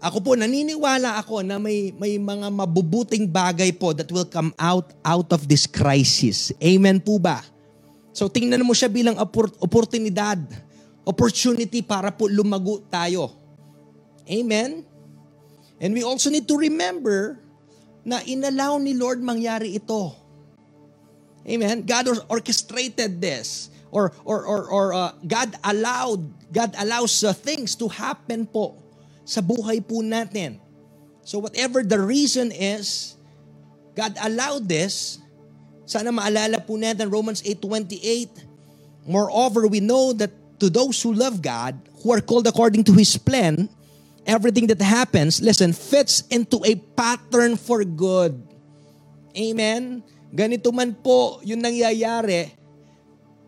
ako 0.00 0.20
po, 0.20 0.30
naniniwala 0.36 1.16
ako 1.20 1.40
na 1.40 1.56
may, 1.56 1.92
may 1.96 2.20
mga 2.20 2.52
mabubuting 2.52 3.24
bagay 3.28 3.72
po 3.72 3.96
that 3.96 4.08
will 4.12 4.28
come 4.28 4.52
out 4.60 4.92
out 5.00 5.32
of 5.32 5.48
this 5.48 5.64
crisis. 5.64 6.52
Amen 6.60 7.00
po 7.00 7.16
ba? 7.16 7.40
So 8.12 8.28
tingnan 8.28 8.64
mo 8.64 8.76
siya 8.76 8.92
bilang 8.92 9.16
oportunidad, 9.60 10.40
opportunity 11.04 11.80
para 11.80 12.12
po 12.12 12.28
lumago 12.28 12.84
tayo. 12.92 13.32
Amen? 14.28 14.84
And 15.80 15.92
we 15.92 16.04
also 16.04 16.32
need 16.32 16.48
to 16.48 16.56
remember 16.56 17.40
na 18.04 18.20
inalaw 18.24 18.80
ni 18.80 18.96
Lord 18.96 19.20
mangyari 19.20 19.76
ito. 19.76 20.12
Amen. 21.46 21.86
God 21.86 22.10
orchestrated 22.26 23.22
this 23.22 23.70
or 23.94 24.10
or 24.26 24.42
or 24.42 24.60
or 24.66 24.86
uh, 24.94 25.12
God 25.22 25.54
allowed 25.62 26.26
God 26.50 26.74
allows 26.74 27.22
uh, 27.22 27.30
things 27.32 27.78
to 27.78 27.86
happen 27.86 28.50
po 28.50 28.74
sa 29.22 29.38
buhay 29.38 29.78
po 29.78 30.02
natin. 30.02 30.58
So 31.22 31.38
whatever 31.38 31.86
the 31.86 31.98
reason 31.98 32.50
is, 32.50 33.14
God 33.94 34.14
allowed 34.18 34.66
this. 34.66 35.22
Sana 35.86 36.10
maalala 36.10 36.58
po 36.58 36.74
natin 36.74 37.14
Romans 37.14 37.42
8:28. 37.46 39.06
Moreover, 39.06 39.70
we 39.70 39.78
know 39.78 40.10
that 40.18 40.34
to 40.58 40.66
those 40.66 40.98
who 40.98 41.14
love 41.14 41.38
God, 41.38 41.78
who 42.02 42.10
are 42.10 42.22
called 42.22 42.50
according 42.50 42.82
to 42.90 42.92
his 42.98 43.14
plan, 43.14 43.70
everything 44.26 44.66
that 44.66 44.82
happens, 44.82 45.38
listen, 45.38 45.70
fits 45.70 46.26
into 46.26 46.58
a 46.66 46.74
pattern 46.98 47.54
for 47.54 47.86
good. 47.86 48.34
Amen? 49.38 50.02
Ganito 50.34 50.70
man 50.74 50.92
po 50.94 51.38
yung 51.46 51.62
nangyayari, 51.62 52.50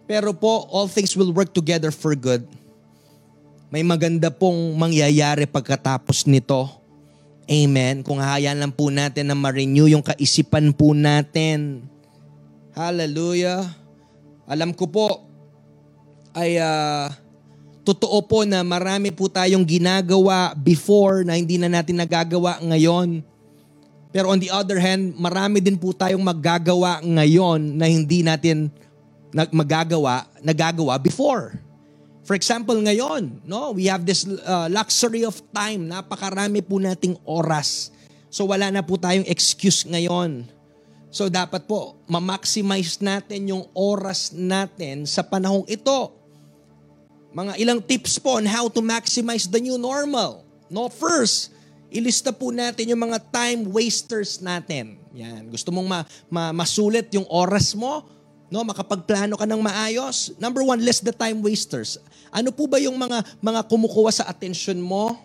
pero 0.08 0.32
po, 0.32 0.64
all 0.72 0.88
things 0.88 1.12
will 1.12 1.36
work 1.36 1.52
together 1.52 1.92
for 1.92 2.16
good. 2.16 2.48
May 3.68 3.84
maganda 3.84 4.32
pong 4.32 4.72
mangyayari 4.72 5.44
pagkatapos 5.44 6.24
nito. 6.24 6.64
Amen. 7.44 8.00
Kung 8.00 8.16
hayaan 8.16 8.56
lang 8.56 8.72
po 8.72 8.88
natin 8.88 9.28
na 9.28 9.36
ma-renew 9.36 9.84
yung 9.84 10.00
kaisipan 10.00 10.72
po 10.72 10.96
natin. 10.96 11.84
Hallelujah. 12.72 13.68
Alam 14.48 14.72
ko 14.72 14.88
po, 14.88 15.28
ay 16.32 16.56
uh, 16.56 17.12
totoo 17.84 18.24
po 18.24 18.48
na 18.48 18.64
marami 18.64 19.12
po 19.12 19.28
tayong 19.28 19.64
ginagawa 19.64 20.56
before 20.56 21.20
na 21.24 21.36
hindi 21.36 21.60
na 21.60 21.68
natin 21.68 22.00
nagagawa 22.00 22.64
ngayon. 22.64 23.20
Pero 24.08 24.32
on 24.32 24.40
the 24.40 24.48
other 24.48 24.80
hand, 24.80 25.16
marami 25.20 25.60
din 25.60 25.76
po 25.76 25.92
tayong 25.92 26.22
magagawa 26.22 27.00
ngayon 27.04 27.76
na 27.76 27.86
hindi 27.86 28.24
natin 28.24 28.72
magagawa, 29.52 30.24
nagagawa 30.40 30.96
before. 30.96 31.60
For 32.24 32.36
example, 32.36 32.76
ngayon, 32.76 33.44
no, 33.44 33.72
we 33.72 33.88
have 33.88 34.04
this 34.04 34.24
uh, 34.24 34.68
luxury 34.68 35.24
of 35.24 35.36
time. 35.52 35.88
Napakarami 35.88 36.60
po 36.64 36.80
nating 36.80 37.16
oras. 37.24 37.92
So 38.28 38.48
wala 38.48 38.68
na 38.68 38.84
po 38.84 39.00
tayong 39.00 39.28
excuse 39.28 39.84
ngayon. 39.88 40.44
So 41.08 41.32
dapat 41.32 41.64
po, 41.64 41.96
ma-maximize 42.04 43.00
natin 43.00 43.48
yung 43.48 43.64
oras 43.72 44.32
natin 44.36 45.08
sa 45.08 45.24
panahong 45.24 45.64
ito 45.68 46.18
mga 47.32 47.60
ilang 47.60 47.80
tips 47.84 48.16
po 48.18 48.40
on 48.40 48.46
how 48.48 48.66
to 48.72 48.80
maximize 48.80 49.44
the 49.46 49.60
new 49.60 49.76
normal. 49.76 50.44
No, 50.72 50.88
first, 50.88 51.52
ilista 51.88 52.30
po 52.32 52.52
natin 52.52 52.92
yung 52.92 53.02
mga 53.08 53.18
time 53.32 53.68
wasters 53.68 54.40
natin. 54.44 55.00
Yan. 55.16 55.48
Gusto 55.48 55.72
mong 55.72 55.88
ma, 55.88 56.00
ma, 56.28 56.52
masulit 56.52 57.08
yung 57.16 57.24
oras 57.28 57.72
mo, 57.72 58.04
no, 58.52 58.64
makapagplano 58.64 59.36
ka 59.36 59.44
ng 59.48 59.60
maayos. 59.60 60.36
Number 60.36 60.64
one, 60.64 60.80
list 60.80 61.04
the 61.04 61.12
time 61.12 61.40
wasters. 61.40 62.00
Ano 62.28 62.52
po 62.52 62.68
ba 62.68 62.76
yung 62.76 62.96
mga 62.96 63.24
mga 63.40 63.60
kumukuha 63.68 64.10
sa 64.12 64.24
attention 64.28 64.76
mo, 64.76 65.16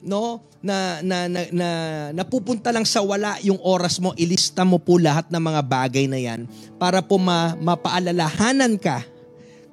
no? 0.00 0.40
Na 0.64 1.04
na 1.04 1.28
na, 1.28 1.40
na 1.52 1.68
napupunta 2.16 2.72
lang 2.72 2.88
sa 2.88 3.04
wala 3.04 3.36
yung 3.44 3.60
oras 3.60 4.00
mo, 4.00 4.16
ilista 4.16 4.64
mo 4.64 4.80
po 4.80 4.96
lahat 4.96 5.28
ng 5.28 5.42
mga 5.42 5.60
bagay 5.62 6.04
na 6.08 6.16
'yan 6.16 6.48
para 6.80 7.04
po 7.04 7.20
ma, 7.20 7.52
mapaalalahanan 7.60 8.80
ka 8.80 9.04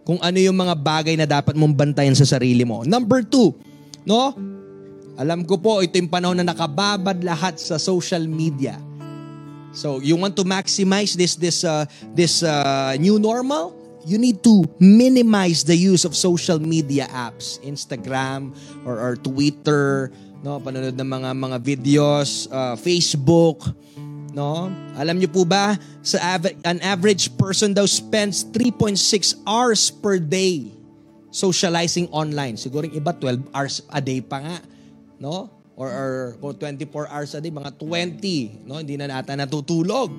kung 0.04 0.20
ano 0.20 0.36
yung 0.36 0.56
mga 0.56 0.76
bagay 0.76 1.16
na 1.16 1.24
dapat 1.24 1.56
mong 1.56 1.72
bantayan 1.72 2.16
sa 2.16 2.28
sarili 2.28 2.68
mo. 2.68 2.84
Number 2.84 3.24
two, 3.24 3.56
no? 4.04 4.36
Alam 5.18 5.46
ko 5.46 5.62
po, 5.62 5.86
ito 5.86 5.98
yung 6.02 6.10
panahon 6.10 6.42
na 6.42 6.48
nakababad 6.48 7.22
lahat 7.22 7.62
sa 7.62 7.78
social 7.78 8.26
media. 8.26 8.78
So, 9.74 10.02
you 10.02 10.18
want 10.18 10.38
to 10.38 10.46
maximize 10.46 11.18
this 11.18 11.38
this 11.38 11.66
uh, 11.66 11.86
this 12.14 12.42
uh, 12.46 12.94
new 12.98 13.18
normal? 13.18 13.74
You 14.04 14.20
need 14.20 14.44
to 14.44 14.68
minimize 14.84 15.64
the 15.64 15.78
use 15.78 16.04
of 16.04 16.12
social 16.14 16.60
media 16.60 17.08
apps, 17.10 17.58
Instagram 17.64 18.52
or, 18.84 19.00
or 19.00 19.14
Twitter, 19.16 20.12
no, 20.44 20.60
panonood 20.60 21.00
ng 21.00 21.08
mga 21.08 21.30
mga 21.40 21.58
videos, 21.64 22.52
uh, 22.52 22.76
Facebook, 22.76 23.64
No? 24.34 24.66
Alam 24.98 25.22
niyo 25.22 25.30
po 25.30 25.46
ba, 25.46 25.78
sa 26.02 26.18
av- 26.36 26.58
an 26.66 26.82
average 26.82 27.30
person 27.38 27.70
daw 27.70 27.86
spends 27.86 28.42
3.6 28.50 28.98
hours 29.46 29.94
per 29.94 30.18
day 30.18 30.74
socializing 31.30 32.10
online. 32.10 32.58
Siguro 32.58 32.90
iba 32.90 33.14
12 33.14 33.46
hours 33.54 33.86
a 33.94 34.02
day 34.02 34.26
pa 34.26 34.42
nga. 34.42 34.58
No? 35.24 35.48
Or, 35.80 35.88
or, 35.88 36.12
or 36.44 36.52
24 36.52 37.08
hours 37.08 37.32
a 37.32 37.40
day, 37.40 37.48
mga 37.48 37.80
20. 37.80 38.68
No? 38.68 38.84
Hindi 38.84 39.00
na 39.00 39.08
nata 39.08 39.40
natutulog. 39.40 40.12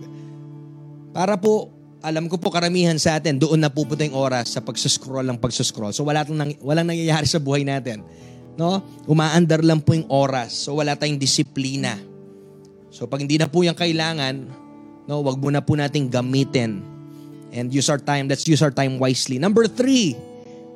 Para 1.12 1.36
po, 1.36 1.68
alam 2.00 2.24
ko 2.32 2.40
po 2.40 2.48
karamihan 2.48 2.96
sa 2.96 3.20
atin, 3.20 3.36
doon 3.36 3.60
na 3.60 3.68
pupunta 3.68 4.00
yung 4.08 4.16
oras 4.16 4.56
sa 4.56 4.64
pagsuscroll 4.64 5.28
lang 5.28 5.36
pagsuscroll. 5.36 5.92
So 5.92 6.08
wala 6.08 6.24
nang, 6.24 6.56
walang 6.64 6.88
nangyayari 6.88 7.28
sa 7.28 7.36
buhay 7.36 7.68
natin. 7.68 8.00
No? 8.56 8.80
Umaandar 9.04 9.60
lang 9.60 9.84
po 9.84 9.92
yung 9.92 10.08
oras. 10.08 10.56
So 10.56 10.80
wala 10.80 10.96
tayong 10.96 11.20
disiplina. 11.20 12.00
So 12.88 13.04
pag 13.04 13.20
hindi 13.20 13.36
na 13.36 13.46
po 13.46 13.60
yan 13.60 13.76
kailangan, 13.76 14.34
no, 15.04 15.20
wag 15.20 15.36
mo 15.36 15.52
na 15.52 15.60
po 15.60 15.76
nating 15.76 16.08
gamitin. 16.08 16.80
And 17.54 17.70
use 17.70 17.86
our 17.86 18.02
time, 18.02 18.26
let's 18.26 18.48
use 18.48 18.64
our 18.64 18.74
time 18.74 18.98
wisely. 18.98 19.38
Number 19.38 19.70
three, 19.70 20.18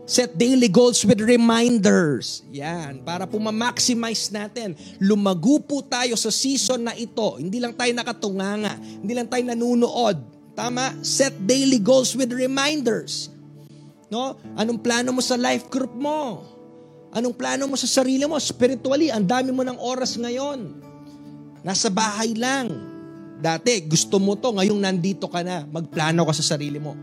set 0.09 0.33
daily 0.41 0.73
goals 0.73 1.05
with 1.05 1.21
reminders. 1.21 2.41
Yan, 2.49 3.05
para 3.05 3.29
po 3.29 3.37
ma-maximize 3.37 4.33
natin. 4.33 4.73
Lumago 4.97 5.61
po 5.61 5.85
tayo 5.85 6.17
sa 6.17 6.33
season 6.33 6.89
na 6.89 6.97
ito. 6.97 7.37
Hindi 7.37 7.61
lang 7.61 7.77
tayo 7.77 7.93
nakatunganga, 7.93 8.73
hindi 8.81 9.13
lang 9.13 9.29
tayo 9.29 9.45
nanunood. 9.45 10.17
Tama? 10.57 10.97
Set 11.05 11.37
daily 11.45 11.79
goals 11.79 12.17
with 12.17 12.33
reminders. 12.33 13.31
No? 14.09 14.35
Anong 14.57 14.81
plano 14.81 15.13
mo 15.13 15.23
sa 15.23 15.37
life 15.37 15.69
group 15.69 15.93
mo? 15.93 16.43
Anong 17.13 17.37
plano 17.37 17.69
mo 17.69 17.77
sa 17.77 17.87
sarili 17.87 18.25
mo? 18.25 18.35
Spiritually, 18.41 19.13
ang 19.13 19.23
dami 19.23 19.53
mo 19.53 19.63
ng 19.63 19.79
oras 19.79 20.17
ngayon. 20.17 20.83
Nasa 21.63 21.93
bahay 21.93 22.33
lang. 22.33 22.69
Dati, 23.39 23.87
gusto 23.87 24.19
mo 24.19 24.35
to, 24.35 24.51
ngayong 24.51 24.83
nandito 24.83 25.31
ka 25.31 25.47
na. 25.47 25.63
Magplano 25.69 26.27
ka 26.27 26.35
sa 26.35 26.57
sarili 26.57 26.83
mo. 26.83 26.97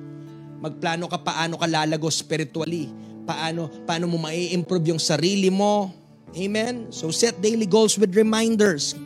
Magplano 0.66 1.06
ka 1.06 1.22
paano 1.22 1.62
ka 1.62 1.70
lalago 1.70 2.10
spiritually. 2.10 2.90
Paano, 3.30 3.70
paano 3.86 4.10
mo 4.10 4.18
mai-improve 4.18 4.90
yung 4.90 5.02
sarili 5.02 5.54
mo. 5.54 5.94
Amen? 6.34 6.90
So 6.90 7.14
set 7.14 7.38
daily 7.38 7.70
goals 7.70 8.02
with 8.02 8.18
reminders. 8.18 8.98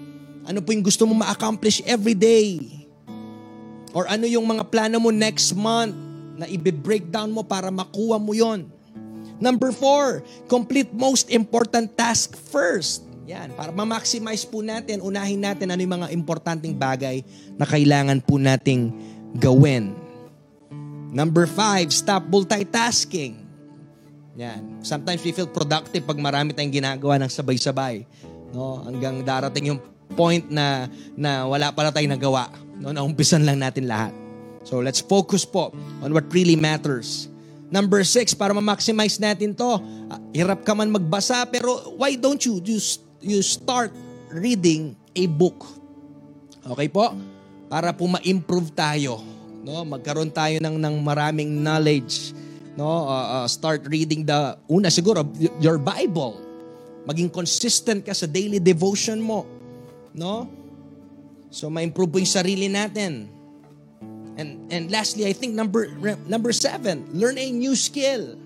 Ano 0.48 0.64
po 0.64 0.72
yung 0.72 0.88
gusto 0.88 1.04
mo 1.04 1.20
ma-accomplish 1.20 1.84
every 1.84 2.16
day? 2.16 2.64
Or 3.92 4.08
ano 4.08 4.24
yung 4.24 4.48
mga 4.48 4.72
plano 4.72 5.04
mo 5.04 5.12
next 5.12 5.52
month 5.52 5.92
na 6.40 6.48
i-breakdown 6.48 7.28
mo 7.28 7.44
para 7.44 7.68
makuha 7.68 8.16
mo 8.16 8.32
yon? 8.32 8.72
Number 9.44 9.76
four, 9.76 10.24
complete 10.48 10.96
most 10.96 11.28
important 11.28 11.92
task 12.00 12.40
first. 12.40 13.04
Yan, 13.28 13.52
para 13.60 13.76
ma-maximize 13.76 14.48
po 14.48 14.64
natin, 14.64 15.04
unahin 15.04 15.44
natin 15.44 15.76
ano 15.76 15.84
yung 15.84 16.08
mga 16.08 16.10
importanteng 16.16 16.72
bagay 16.72 17.20
na 17.60 17.68
kailangan 17.68 18.24
po 18.24 18.40
nating 18.40 18.96
gawin. 19.36 19.99
Number 21.10 21.50
five, 21.50 21.90
stop 21.90 22.30
multitasking. 22.30 23.42
Yan. 24.38 24.86
Sometimes 24.86 25.26
we 25.26 25.34
feel 25.34 25.50
productive 25.50 26.06
pag 26.06 26.22
marami 26.22 26.54
tayong 26.54 26.72
ginagawa 26.72 27.18
ng 27.20 27.32
sabay-sabay. 27.34 28.06
No? 28.54 28.86
Hanggang 28.86 29.26
darating 29.26 29.74
yung 29.74 29.82
point 30.14 30.46
na, 30.48 30.86
na 31.18 31.50
wala 31.50 31.74
pala 31.74 31.90
tayong 31.90 32.14
nagawa. 32.14 32.54
No? 32.78 32.94
Naumpisan 32.94 33.42
lang 33.42 33.58
natin 33.58 33.90
lahat. 33.90 34.14
So 34.64 34.86
let's 34.86 35.02
focus 35.02 35.50
po 35.50 35.74
on 36.06 36.14
what 36.14 36.30
really 36.30 36.56
matters. 36.56 37.26
Number 37.70 38.02
six, 38.06 38.34
para 38.34 38.54
ma-maximize 38.54 39.18
natin 39.22 39.54
to, 39.54 39.82
uh, 40.10 40.20
hirap 40.34 40.66
ka 40.66 40.74
man 40.74 40.90
magbasa, 40.90 41.46
pero 41.50 41.94
why 41.98 42.18
don't 42.18 42.42
you 42.42 42.58
just 42.62 43.06
you 43.22 43.42
start 43.46 43.94
reading 44.34 44.98
a 45.14 45.26
book? 45.30 45.66
Okay 46.66 46.90
po? 46.90 47.14
Para 47.70 47.94
po 47.94 48.10
ma-improve 48.10 48.74
tayo. 48.74 49.22
No? 49.70 49.86
Magkaroon 49.86 50.34
tayo 50.34 50.58
ng, 50.58 50.82
ng 50.82 50.96
maraming 51.06 51.62
knowledge. 51.62 52.34
No? 52.74 53.06
Uh, 53.06 53.46
uh, 53.46 53.48
start 53.48 53.86
reading 53.86 54.26
the, 54.26 54.58
una 54.66 54.90
siguro, 54.90 55.22
your 55.62 55.78
Bible. 55.78 56.42
Maging 57.06 57.30
consistent 57.30 58.02
ka 58.02 58.18
sa 58.18 58.26
daily 58.26 58.58
devotion 58.58 59.22
mo. 59.22 59.46
No? 60.18 60.50
So, 61.54 61.70
ma-improve 61.70 62.18
yung 62.18 62.30
sarili 62.30 62.66
natin. 62.66 63.30
And 64.40 64.72
and 64.72 64.88
lastly, 64.88 65.28
I 65.28 65.36
think 65.36 65.52
number 65.52 65.92
number 66.24 66.56
seven, 66.56 67.04
learn 67.12 67.36
a 67.36 67.52
new 67.52 67.76
skill. 67.76 68.40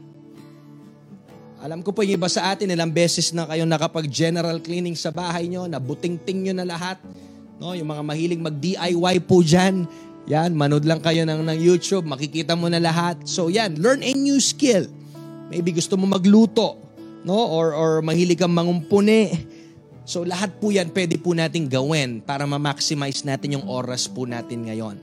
Alam 1.62 1.86
ko 1.86 1.94
po 1.94 2.02
yung 2.02 2.18
iba 2.18 2.26
sa 2.26 2.50
atin, 2.50 2.74
ilang 2.74 2.90
beses 2.90 3.30
na 3.30 3.46
kayo 3.46 3.62
nakapag-general 3.64 4.58
cleaning 4.66 4.98
sa 4.98 5.14
bahay 5.14 5.46
nyo, 5.46 5.70
nabuting-ting 5.70 6.50
nyo 6.50 6.54
na 6.58 6.66
lahat. 6.66 6.98
No, 7.62 7.78
yung 7.78 7.88
mga 7.88 8.04
mahilig 8.04 8.42
mag-DIY 8.42 9.16
po 9.24 9.46
dyan, 9.46 9.86
yan, 10.24 10.56
manood 10.56 10.88
lang 10.88 11.04
kayo 11.04 11.28
ng, 11.28 11.44
ng 11.44 11.60
YouTube, 11.60 12.08
makikita 12.08 12.56
mo 12.56 12.72
na 12.72 12.80
lahat. 12.80 13.20
So 13.28 13.52
yan, 13.52 13.76
learn 13.84 14.00
a 14.00 14.12
new 14.16 14.40
skill. 14.40 14.88
Maybe 15.52 15.76
gusto 15.76 16.00
mo 16.00 16.08
magluto, 16.08 16.80
no? 17.28 17.36
Or, 17.36 17.76
or 17.76 17.92
mahilig 18.00 18.40
kang 18.40 18.56
mangumpuni. 18.56 19.36
So 20.08 20.24
lahat 20.24 20.60
po 20.64 20.72
yan 20.72 20.92
pwede 20.96 21.20
po 21.20 21.36
nating 21.36 21.68
gawin 21.68 22.24
para 22.24 22.48
ma-maximize 22.48 23.24
natin 23.28 23.60
yung 23.60 23.66
oras 23.68 24.08
po 24.08 24.24
natin 24.24 24.68
ngayon. 24.68 24.96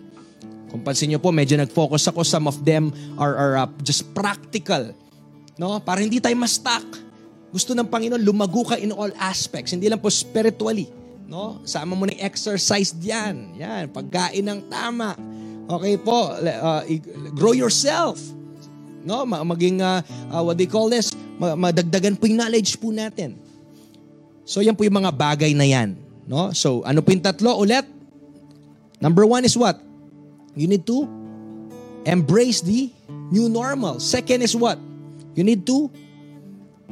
Kung 0.73 0.81
pansin 0.87 1.11
nyo 1.11 1.21
po, 1.21 1.35
medyo 1.35 1.59
nag-focus 1.59 2.15
ako. 2.15 2.23
Some 2.23 2.47
of 2.47 2.63
them 2.63 2.95
are, 3.19 3.35
are 3.35 3.55
uh, 3.67 3.71
just 3.83 4.07
practical. 4.15 4.95
No? 5.59 5.83
Para 5.83 6.01
hindi 6.01 6.23
tayo 6.23 6.37
ma-stuck. 6.39 6.87
Gusto 7.51 7.75
ng 7.75 7.91
Panginoon, 7.91 8.23
lumago 8.23 8.63
ka 8.63 8.79
in 8.79 8.95
all 8.95 9.11
aspects. 9.19 9.75
Hindi 9.75 9.91
lang 9.91 9.99
po 9.99 10.09
spiritually. 10.09 11.00
No? 11.31 11.63
Sama 11.63 11.95
mo 11.95 12.11
ng 12.11 12.19
exercise 12.19 12.91
diyan. 12.91 13.55
Yan, 13.55 13.87
pagkain 13.95 14.43
ng 14.43 14.67
tama. 14.67 15.15
Okay 15.71 15.95
po, 16.03 16.35
uh, 16.35 16.83
grow 17.39 17.55
yourself. 17.55 18.19
No, 19.07 19.23
maging 19.25 19.79
uh, 19.79 20.03
uh, 20.35 20.43
what 20.43 20.59
they 20.59 20.67
call 20.67 20.91
this, 20.91 21.15
madagdagan 21.39 22.19
po 22.19 22.27
yung 22.27 22.43
knowledge 22.43 22.77
po 22.83 22.91
natin. 22.91 23.39
So 24.43 24.59
yan 24.59 24.75
po 24.75 24.83
yung 24.83 24.99
mga 24.99 25.15
bagay 25.15 25.55
na 25.55 25.63
yan. 25.63 25.95
No? 26.27 26.51
So 26.51 26.83
ano 26.83 26.99
po 26.99 27.15
yung 27.15 27.23
tatlo 27.23 27.63
ulit? 27.63 27.87
Number 28.99 29.23
one 29.23 29.47
is 29.47 29.55
what? 29.55 29.79
You 30.59 30.67
need 30.67 30.83
to 30.91 31.07
embrace 32.03 32.59
the 32.61 32.91
new 33.31 33.47
normal. 33.47 34.03
Second 34.03 34.43
is 34.43 34.59
what? 34.59 34.77
You 35.39 35.47
need 35.47 35.63
to 35.71 35.87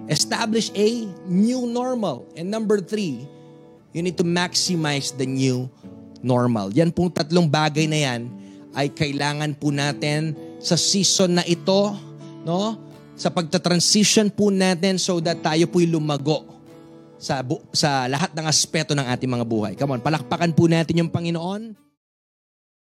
establish 0.07 0.71
a 0.79 1.11
new 1.27 1.67
normal. 1.67 2.31
And 2.39 2.49
number 2.49 2.79
three, 2.79 3.27
you 3.99 4.07
need 4.07 4.15
to 4.15 4.23
maximize 4.23 5.11
the 5.11 5.27
new 5.27 5.67
normal. 6.23 6.71
Yan 6.71 6.95
pong 6.95 7.11
tatlong 7.11 7.51
bagay 7.51 7.91
na 7.91 7.99
yan 7.99 8.31
ay 8.71 8.95
kailangan 8.95 9.59
po 9.59 9.75
natin 9.75 10.39
sa 10.63 10.79
season 10.79 11.43
na 11.43 11.43
ito, 11.43 11.99
no? 12.47 12.79
Sa 13.19 13.35
pagta-transition 13.35 14.31
po 14.31 14.55
natin 14.55 14.95
so 14.95 15.19
that 15.19 15.43
tayo 15.43 15.67
po'y 15.67 15.91
lumago 15.91 16.47
sa 17.19 17.43
bu- 17.43 17.59
sa 17.75 18.07
lahat 18.07 18.31
ng 18.31 18.47
aspeto 18.47 18.95
ng 18.95 19.03
ating 19.03 19.27
mga 19.27 19.43
buhay. 19.43 19.73
Come 19.75 19.99
on, 19.99 20.03
palakpakan 20.03 20.55
po 20.55 20.71
natin 20.71 21.03
yung 21.03 21.11
Panginoon. 21.11 21.88